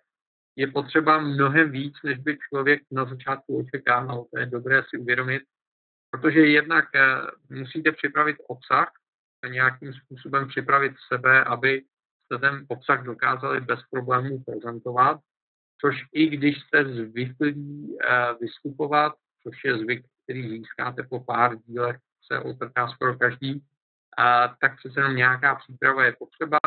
je 0.56 0.66
potřeba 0.66 1.18
mnohem 1.18 1.70
víc, 1.70 1.94
než 2.04 2.18
by 2.18 2.38
člověk 2.48 2.82
na 2.90 3.04
začátku 3.04 3.58
očekával. 3.58 4.26
To 4.32 4.38
je 4.38 4.46
dobré 4.46 4.82
si 4.88 4.98
uvědomit, 4.98 5.42
protože 6.10 6.40
jednak 6.40 6.84
uh, 6.94 7.58
musíte 7.58 7.92
připravit 7.92 8.36
obsah, 8.48 8.92
nějakým 9.48 9.92
způsobem 9.92 10.48
připravit 10.48 10.92
sebe, 11.12 11.44
aby 11.44 11.82
jste 12.34 12.50
ten 12.50 12.66
obsah 12.68 13.04
dokázali 13.04 13.60
bez 13.60 13.80
problémů 13.90 14.42
prezentovat, 14.42 15.20
což 15.80 15.96
i 16.12 16.26
když 16.26 16.56
jste 16.60 16.84
zvyklí 16.84 17.54
uh, 17.54 18.38
vystupovat, 18.40 19.12
což 19.42 19.64
je 19.64 19.78
zvyk, 19.78 20.06
který 20.22 20.48
získáte 20.48 21.02
po 21.02 21.24
pár 21.24 21.56
dílech 21.56 21.96
se 22.32 22.40
otrká 22.40 22.88
skoro 22.88 23.18
každý, 23.18 23.62
a 24.18 24.48
tak 24.48 24.76
přece 24.76 25.00
jenom 25.00 25.16
nějaká 25.16 25.54
příprava 25.54 26.04
je 26.04 26.16
potřeba. 26.18 26.58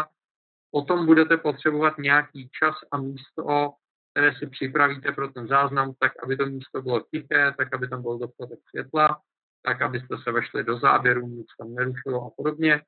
Potom 0.71 1.05
budete 1.05 1.37
potřebovat 1.37 1.97
nějaký 1.97 2.49
čas 2.59 2.75
a 2.91 2.97
místo, 2.97 3.73
které 4.11 4.35
si 4.35 4.47
připravíte 4.47 5.11
pro 5.11 5.27
ten 5.27 5.47
záznam, 5.47 5.93
tak 5.99 6.11
aby 6.23 6.37
to 6.37 6.45
místo 6.45 6.81
bylo 6.81 7.01
tiché, 7.11 7.53
tak 7.57 7.73
aby 7.73 7.87
tam 7.87 8.01
byl 8.01 8.17
dostatek 8.17 8.59
světla, 8.69 9.21
tak 9.63 9.81
abyste 9.81 10.15
se 10.23 10.31
vešli 10.31 10.63
do 10.63 10.79
záběru, 10.79 11.27
nic 11.27 11.47
tam 11.59 11.73
nerušilo 11.73 12.25
a 12.25 12.29
podobně. 12.37 12.81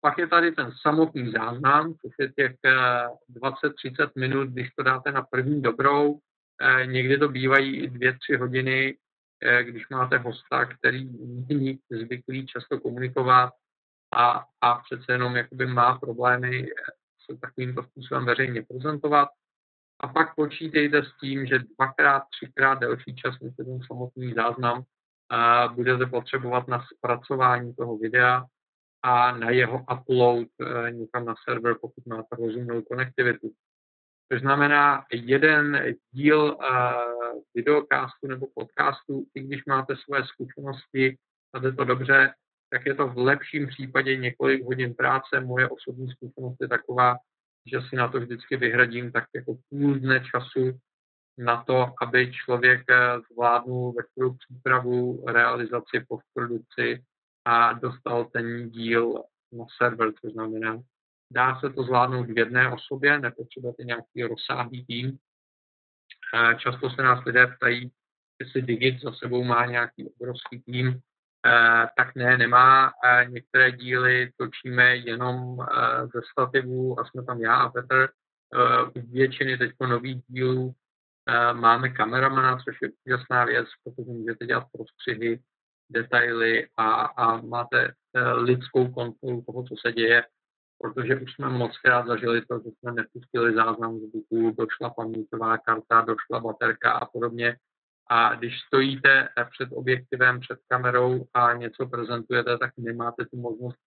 Pak 0.00 0.18
je 0.18 0.26
tady 0.26 0.52
ten 0.52 0.72
samotný 0.82 1.32
záznam, 1.32 1.94
což 1.94 2.14
je 2.18 2.32
těch 2.32 2.52
20-30 2.62 3.70
eh, 4.00 4.20
minut, 4.20 4.48
když 4.48 4.70
to 4.70 4.82
dáte 4.82 5.12
na 5.12 5.22
první 5.22 5.62
dobrou. 5.62 6.18
Eh, 6.60 6.86
někdy 6.86 7.18
to 7.18 7.28
bývají 7.28 7.76
i 7.76 7.90
2-3 7.90 8.38
hodiny, 8.38 8.96
Eh, 9.42 9.64
když 9.64 9.88
máte 9.88 10.18
hosta, 10.18 10.64
který 10.64 11.08
není 11.48 11.78
zvyklý 11.90 12.46
často 12.46 12.80
komunikovat 12.80 13.52
a, 14.14 14.44
a 14.60 14.74
přece 14.74 15.12
jenom 15.12 15.36
jakoby 15.36 15.66
má 15.66 15.98
problémy 15.98 16.66
se 17.30 17.38
takovýmto 17.38 17.82
způsobem 17.82 18.24
veřejně 18.24 18.62
prezentovat. 18.62 19.28
A 20.00 20.08
pak 20.08 20.34
počítejte 20.34 21.04
s 21.04 21.12
tím, 21.20 21.46
že 21.46 21.58
dvakrát, 21.58 22.22
třikrát 22.36 22.78
delší 22.78 23.14
čas 23.14 23.40
než 23.40 23.54
ten 23.56 23.80
samotný 23.86 24.34
záznam 24.34 24.82
budete 25.74 26.06
potřebovat 26.06 26.68
na 26.68 26.86
zpracování 26.94 27.74
toho 27.74 27.98
videa 27.98 28.44
a 29.02 29.32
na 29.32 29.50
jeho 29.50 29.86
upload 29.92 30.48
eh, 30.60 30.90
někam 30.90 31.24
na 31.24 31.34
server, 31.48 31.76
pokud 31.80 32.06
máte 32.06 32.36
rozumnou 32.36 32.82
konektivitu. 32.82 33.52
To 34.30 34.38
znamená, 34.38 35.04
jeden 35.12 35.96
díl 36.10 36.56
uh, 36.60 37.42
videokástu 37.54 38.26
nebo 38.26 38.46
podcastu, 38.54 39.26
i 39.34 39.40
když 39.40 39.64
máte 39.64 39.96
své 39.96 40.24
zkušenosti 40.24 41.16
a 41.54 41.58
jde 41.58 41.72
to 41.72 41.84
dobře, 41.84 42.34
tak 42.70 42.86
je 42.86 42.94
to 42.94 43.08
v 43.08 43.18
lepším 43.18 43.66
případě 43.66 44.16
několik 44.16 44.64
hodin 44.64 44.94
práce. 44.94 45.40
Moje 45.40 45.68
osobní 45.68 46.08
zkušenost 46.10 46.56
je 46.60 46.68
taková, 46.68 47.16
že 47.66 47.80
si 47.88 47.96
na 47.96 48.08
to 48.08 48.20
vždycky 48.20 48.56
vyhradím 48.56 49.12
tak 49.12 49.24
jako 49.34 49.56
půl 49.68 49.94
dne 49.94 50.20
času 50.20 50.78
na 51.38 51.64
to, 51.64 51.94
aby 52.02 52.32
člověk 52.32 52.82
eh, 52.90 53.20
zvládnul 53.32 53.92
veškerou 53.92 54.34
přípravu, 54.34 55.24
realizaci, 55.26 56.04
postprodukci 56.08 57.04
a 57.48 57.72
dostal 57.72 58.24
ten 58.24 58.70
díl 58.70 59.24
na 59.52 59.64
server, 59.78 60.12
což 60.20 60.32
znamená 60.32 60.82
Dá 61.30 61.60
se 61.60 61.70
to 61.70 61.82
zvládnout 61.82 62.26
v 62.26 62.38
jedné 62.38 62.72
osobě, 62.72 63.18
nepotřebujete 63.18 63.84
nějaký 63.84 64.22
rozsáhlý 64.22 64.86
tým. 64.86 65.18
Často 66.56 66.90
se 66.90 67.02
nás 67.02 67.24
lidé 67.24 67.46
ptají, 67.46 67.92
jestli 68.40 68.62
Digit 68.62 69.00
za 69.00 69.12
sebou 69.12 69.44
má 69.44 69.66
nějaký 69.66 70.10
obrovský 70.10 70.62
tým. 70.62 71.00
Tak 71.96 72.14
ne, 72.14 72.38
nemá. 72.38 72.92
Některé 73.28 73.72
díly 73.72 74.32
točíme 74.36 74.96
jenom 74.96 75.58
ze 76.14 76.20
stativu 76.32 77.00
a 77.00 77.04
jsme 77.04 77.24
tam 77.24 77.40
já 77.40 77.54
a 77.54 77.68
Petr. 77.68 78.08
U 78.96 79.12
většiny 79.12 79.58
teď 79.58 79.72
nových 79.80 80.22
dílů 80.26 80.74
máme 81.52 81.88
kameramana, 81.88 82.58
což 82.64 82.76
je 82.82 82.88
úžasná 83.06 83.44
věc, 83.44 83.68
protože 83.84 84.10
můžete 84.10 84.46
dělat 84.46 84.66
prostřihy, 84.72 85.40
detaily 85.90 86.68
a, 86.76 86.92
a 86.92 87.40
máte 87.40 87.92
lidskou 88.34 88.92
kontrolu 88.92 89.42
toho, 89.46 89.62
co 89.62 89.74
se 89.86 89.92
děje 89.92 90.24
protože 90.80 91.16
už 91.16 91.34
jsme 91.34 91.48
moc 91.48 91.78
krát 91.78 92.06
zažili 92.06 92.46
to, 92.46 92.60
že 92.64 92.70
jsme 92.70 92.92
nepustili 92.92 93.54
záznam 93.54 93.98
zvuku, 93.98 94.54
došla 94.58 94.90
paměťová 94.90 95.58
karta, 95.58 96.00
došla 96.00 96.40
baterka 96.40 96.92
a 96.92 97.06
podobně. 97.06 97.56
A 98.10 98.34
když 98.34 98.60
stojíte 98.60 99.28
před 99.50 99.68
objektivem, 99.72 100.40
před 100.40 100.58
kamerou 100.68 101.24
a 101.34 101.52
něco 101.52 101.86
prezentujete, 101.86 102.58
tak 102.58 102.72
nemáte 102.76 103.24
tu 103.24 103.36
možnost 103.36 103.78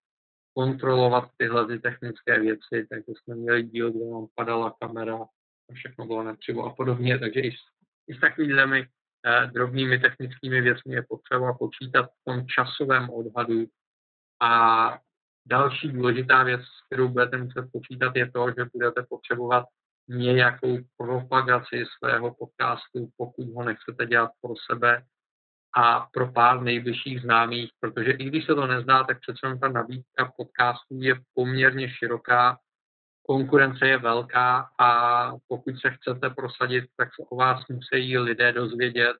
kontrolovat 0.53 1.29
tyhle 1.37 1.67
ty 1.67 1.79
technické 1.79 2.39
věci, 2.39 2.87
takže 2.89 3.11
jsme 3.17 3.35
měli 3.35 3.63
díl, 3.63 3.91
kde 3.91 4.05
nám 4.05 4.27
padala 4.35 4.75
kamera 4.81 5.15
a 5.69 5.73
všechno 5.73 6.05
bylo 6.05 6.23
nepřivo 6.23 6.63
a 6.63 6.75
podobně, 6.75 7.19
takže 7.19 7.39
i 7.39 7.51
s, 7.51 7.59
i 8.07 8.13
s 8.13 8.19
takovými 8.19 8.79
eh, 8.79 8.87
drobnými 9.53 9.99
technickými 9.99 10.61
věcmi 10.61 10.95
je 10.95 11.03
potřeba 11.09 11.53
počítat 11.53 12.05
v 12.05 12.23
tom 12.25 12.47
časovém 12.47 13.09
odhadu. 13.09 13.65
A 14.41 14.99
Další 15.45 15.91
důležitá 15.91 16.43
věc, 16.43 16.61
kterou 16.85 17.07
budete 17.07 17.37
muset 17.37 17.65
počítat, 17.71 18.15
je 18.15 18.31
to, 18.31 18.47
že 18.57 18.65
budete 18.73 19.05
potřebovat 19.09 19.65
nějakou 20.07 20.77
propagaci 20.97 21.85
svého 21.97 22.35
podcastu, 22.35 23.09
pokud 23.17 23.47
ho 23.55 23.63
nechcete 23.63 24.05
dělat 24.05 24.31
pro 24.41 24.53
sebe 24.71 25.03
a 25.77 26.07
pro 26.13 26.31
pár 26.31 26.61
nejbližších 26.61 27.21
známých, 27.21 27.71
protože 27.79 28.11
i 28.11 28.25
když 28.25 28.45
se 28.45 28.55
to 28.55 28.67
nezná, 28.67 29.03
tak 29.03 29.19
přece 29.19 29.57
ta 29.61 29.67
nabídka 29.67 30.33
podcastů 30.37 31.01
je 31.01 31.15
poměrně 31.33 31.89
široká, 31.89 32.57
konkurence 33.31 33.87
je 33.87 33.97
velká 33.97 34.69
a 34.79 34.89
pokud 35.47 35.79
se 35.79 35.89
chcete 35.89 36.29
prosadit, 36.29 36.85
tak 36.97 37.09
se 37.15 37.23
o 37.29 37.35
vás 37.35 37.67
musí 37.67 38.17
lidé 38.17 38.51
dozvědět 38.51 39.17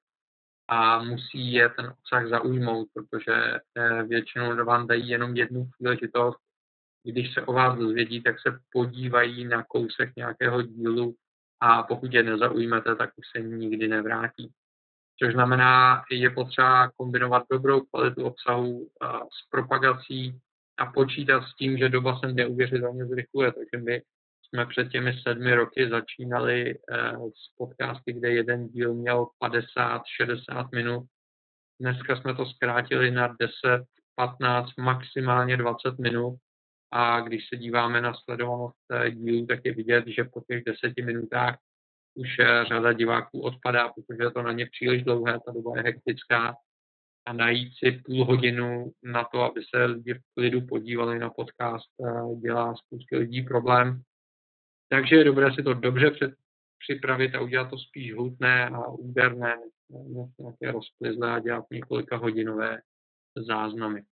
a 0.68 1.04
musí 1.04 1.54
je 1.54 1.70
ten 1.70 1.86
obsah 1.86 2.28
zaujmout, 2.28 2.88
protože 2.94 3.34
eh, 3.34 4.04
většinou 4.04 4.66
vám 4.66 4.88
dají 4.88 5.10
jenom 5.10 5.36
jednu 5.36 5.66
příležitost. 5.66 6.38
Když 7.04 7.34
se 7.34 7.42
o 7.42 7.54
vás 7.54 7.80
dozvědí, 7.80 8.24
tak 8.24 8.36
se 8.40 8.60
podívají 8.72 9.46
na 9.46 9.64
kousek 9.64 10.16
nějakého 10.16 10.62
dílu 10.62 11.16
a 11.60 11.84
pokud 11.84 12.14
je 12.14 12.24
nezaujmete, 12.24 12.96
tak 12.96 13.10
už 13.18 13.26
se 13.36 13.42
nikdy 13.42 13.88
nevrátí. 13.88 14.52
Což 15.24 15.34
znamená, 15.34 16.04
je 16.12 16.30
potřeba 16.30 16.92
kombinovat 16.98 17.44
dobrou 17.52 17.82
kvalitu 17.82 18.24
obsahu 18.24 18.88
s 19.32 19.50
propagací 19.50 20.40
a 20.78 20.86
počítat 20.86 21.44
s 21.44 21.56
tím, 21.56 21.78
že 21.78 21.90
doba 21.90 22.20
se 22.20 22.34
neuvěřitelně 22.34 23.06
zrychluje. 23.06 23.52
Takže 23.52 23.86
my 23.86 24.02
jsme 24.44 24.66
před 24.66 24.90
těmi 24.90 25.14
sedmi 25.14 25.56
roky 25.56 25.90
začínali 25.90 26.72
eh, 26.72 27.12
s 27.12 27.56
podcasty, 27.58 28.14
kde 28.14 28.32
jeden 28.32 28.68
díl 28.68 28.94
měl 28.94 29.28
50-60 29.44 30.70
minut. 30.76 31.04
Dneska 31.80 32.16
jsme 32.16 32.36
to 32.36 32.46
zkrátili 32.46 33.12
na 33.12 33.28
10, 33.28 33.86
15, 34.16 34.70
maximálně 34.78 35.58
20 35.58 36.00
minut. 36.00 36.36
A 36.92 37.20
když 37.20 37.48
se 37.50 37.58
díváme 37.58 38.02
na 38.02 38.14
sledovanost 38.14 38.78
dílů, 39.10 39.46
tak 39.46 39.60
je 39.64 39.74
vidět, 39.74 40.08
že 40.08 40.24
po 40.24 40.42
těch 40.50 40.64
deseti 40.64 41.02
minutách 41.02 41.58
už 42.16 42.40
eh, 42.40 42.66
řada 42.66 42.94
diváků 42.94 43.42
odpadá, 43.42 43.90
protože 43.90 44.24
je 44.24 44.32
to 44.32 44.42
na 44.42 44.52
ně 44.52 44.66
příliš 44.66 45.04
dlouhé, 45.04 45.40
ta 45.46 45.52
doba 45.52 45.78
je 45.78 45.84
hektická. 45.84 46.56
A 47.26 47.34
najít 47.34 47.74
si 47.78 47.92
půl 47.92 48.26
hodinu 48.26 48.92
na 49.04 49.24
to, 49.24 49.42
aby 49.42 49.62
se 49.64 49.86
lidi 49.86 50.14
v 50.14 50.34
klidu 50.34 50.62
podívali 50.62 51.20
na 51.20 51.30
podcast, 51.30 51.90
dělá 52.42 52.76
spoustě 52.76 53.18
lidí 53.18 53.42
problém. 53.42 54.02
Takže 54.90 55.16
je 55.16 55.24
dobré 55.24 55.54
si 55.54 55.64
to 55.64 55.74
dobře 55.74 56.12
před, 56.12 56.34
připravit 56.80 57.36
a 57.36 57.42
udělat 57.42 57.70
to 57.70 57.78
spíš 57.78 58.14
hutné 58.14 58.70
a 58.70 58.88
úderné, 58.88 59.58
než 59.58 60.30
nějaké 60.40 60.72
rozplizlé 60.72 61.32
a 61.32 61.40
dělat 61.40 61.66
několika 61.72 62.18
hodinové 62.18 62.82
záznamy. 63.36 64.04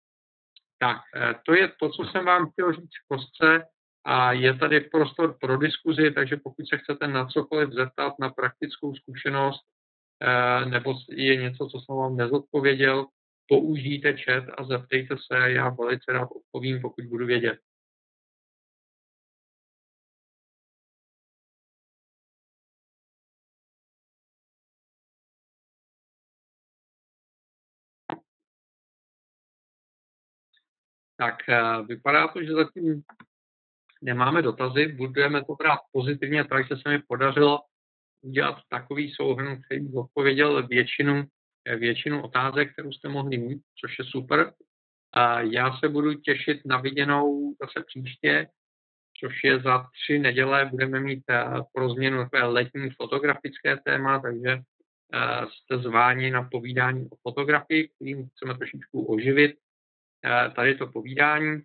Tak, 0.79 0.97
eh, 1.15 1.35
to 1.45 1.53
je 1.53 1.67
to, 1.79 1.89
co 1.89 2.03
jsem 2.03 2.25
vám 2.25 2.51
chtěl 2.51 2.73
říct 2.73 2.95
v 3.03 3.07
kostce 3.07 3.65
a 4.05 4.31
je 4.31 4.53
tady 4.57 4.81
prostor 4.81 5.37
pro 5.41 5.57
diskuzi, 5.57 6.11
takže 6.11 6.37
pokud 6.37 6.67
se 6.67 6.77
chcete 6.77 7.07
na 7.07 7.25
cokoliv 7.25 7.69
zeptat, 7.69 8.13
na 8.19 8.29
praktickou 8.29 8.95
zkušenost, 8.95 9.61
eh, 9.61 9.78
nebo 10.69 10.93
je 11.09 11.35
něco, 11.35 11.67
co 11.67 11.79
jsem 11.79 11.95
vám 11.95 12.17
nezodpověděl, 12.17 13.07
použijte 13.47 14.17
chat 14.17 14.43
a 14.57 14.63
zeptejte 14.63 15.15
se, 15.17 15.51
já 15.51 15.69
velice 15.69 16.11
rád 16.11 16.29
odpovím, 16.31 16.81
pokud 16.81 17.05
budu 17.05 17.25
vědět. 17.25 17.59
Tak 31.17 31.49
eh, 31.49 31.61
vypadá 31.87 32.27
to, 32.27 32.43
že 32.43 32.53
zatím 32.53 33.03
nemáme 34.01 34.41
dotazy, 34.41 34.87
budeme 34.87 35.45
to 35.45 35.55
brát 35.55 35.79
pozitivně, 35.91 36.43
takže 36.43 36.75
se 36.81 36.89
mi 36.89 36.99
podařilo 36.99 37.59
udělat 38.21 38.55
takový 38.69 39.11
souhrn, 39.11 39.61
který 39.61 39.93
odpověděl 39.93 40.67
většinu, 40.67 41.23
eh, 41.65 41.75
většinu 41.75 42.23
otázek, 42.23 42.73
kterou 42.73 42.91
jste 42.91 43.09
mohli 43.09 43.37
mít, 43.37 43.61
což 43.79 43.99
je 43.99 44.05
super. 44.05 44.53
A 45.13 45.41
já 45.41 45.77
se 45.77 45.89
budu 45.89 46.13
těšit 46.13 46.61
na 46.65 46.77
viděnou 46.77 47.55
zase 47.61 47.85
příště, 47.87 48.47
což 49.19 49.43
je 49.43 49.59
za 49.59 49.87
tři 49.93 50.19
neděle. 50.19 50.65
Budeme 50.65 50.99
mít 50.99 51.23
eh, 51.29 51.45
pro 51.73 51.89
změnu 51.89 52.17
takové 52.17 52.43
letní 52.43 52.89
fotografické 52.89 53.77
téma, 53.77 54.19
takže 54.19 54.61
jste 55.49 55.77
zváni 55.77 56.31
na 56.31 56.43
povídání 56.51 57.07
o 57.09 57.15
fotografii, 57.15 57.87
kterým 57.87 58.29
chceme 58.29 58.57
trošičku 58.57 59.05
oživit 59.05 59.55
Eh, 60.25 60.51
tady 60.55 60.75
to 60.75 60.87
povídání. 60.87 61.61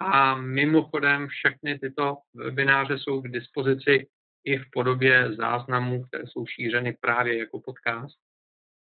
A 0.00 0.34
mimochodem 0.34 1.28
všechny 1.28 1.78
tyto 1.78 2.16
webináře 2.34 2.98
jsou 2.98 3.22
k 3.22 3.28
dispozici 3.28 4.06
i 4.44 4.58
v 4.58 4.64
podobě 4.72 5.34
záznamů, 5.34 6.02
které 6.02 6.26
jsou 6.26 6.46
šířeny 6.46 6.96
právě 7.00 7.38
jako 7.38 7.60
podcast. 7.60 8.16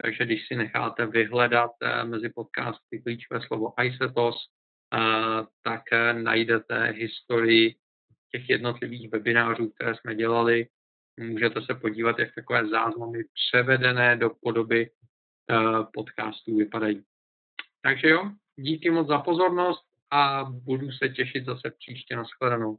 Takže 0.02 0.24
když 0.24 0.46
si 0.46 0.56
necháte 0.56 1.06
vyhledat 1.06 1.70
eh, 1.82 2.04
mezi 2.04 2.28
podcasty 2.28 3.02
klíčové 3.02 3.40
slovo 3.46 3.72
ISETOS, 3.82 4.36
eh, 4.94 4.98
tak 5.62 5.82
najdete 6.12 6.90
historii 6.90 7.74
těch 8.32 8.50
jednotlivých 8.50 9.10
webinářů, 9.10 9.70
které 9.70 9.94
jsme 9.94 10.14
dělali. 10.14 10.66
Můžete 11.20 11.62
se 11.62 11.74
podívat, 11.74 12.18
jak 12.18 12.34
takové 12.34 12.68
záznamy 12.68 13.18
převedené 13.34 14.16
do 14.16 14.30
podoby 14.42 14.90
podcastů 15.92 16.56
vypadají. 16.56 17.04
Takže 17.82 18.08
jo, 18.08 18.30
Díky 18.56 18.90
moc 18.90 19.08
za 19.08 19.18
pozornost 19.18 19.84
a 20.10 20.44
budu 20.44 20.92
se 20.92 21.08
těšit 21.08 21.44
zase 21.44 21.70
příště 21.78 22.16
na 22.16 22.24
shledanou. 22.24 22.78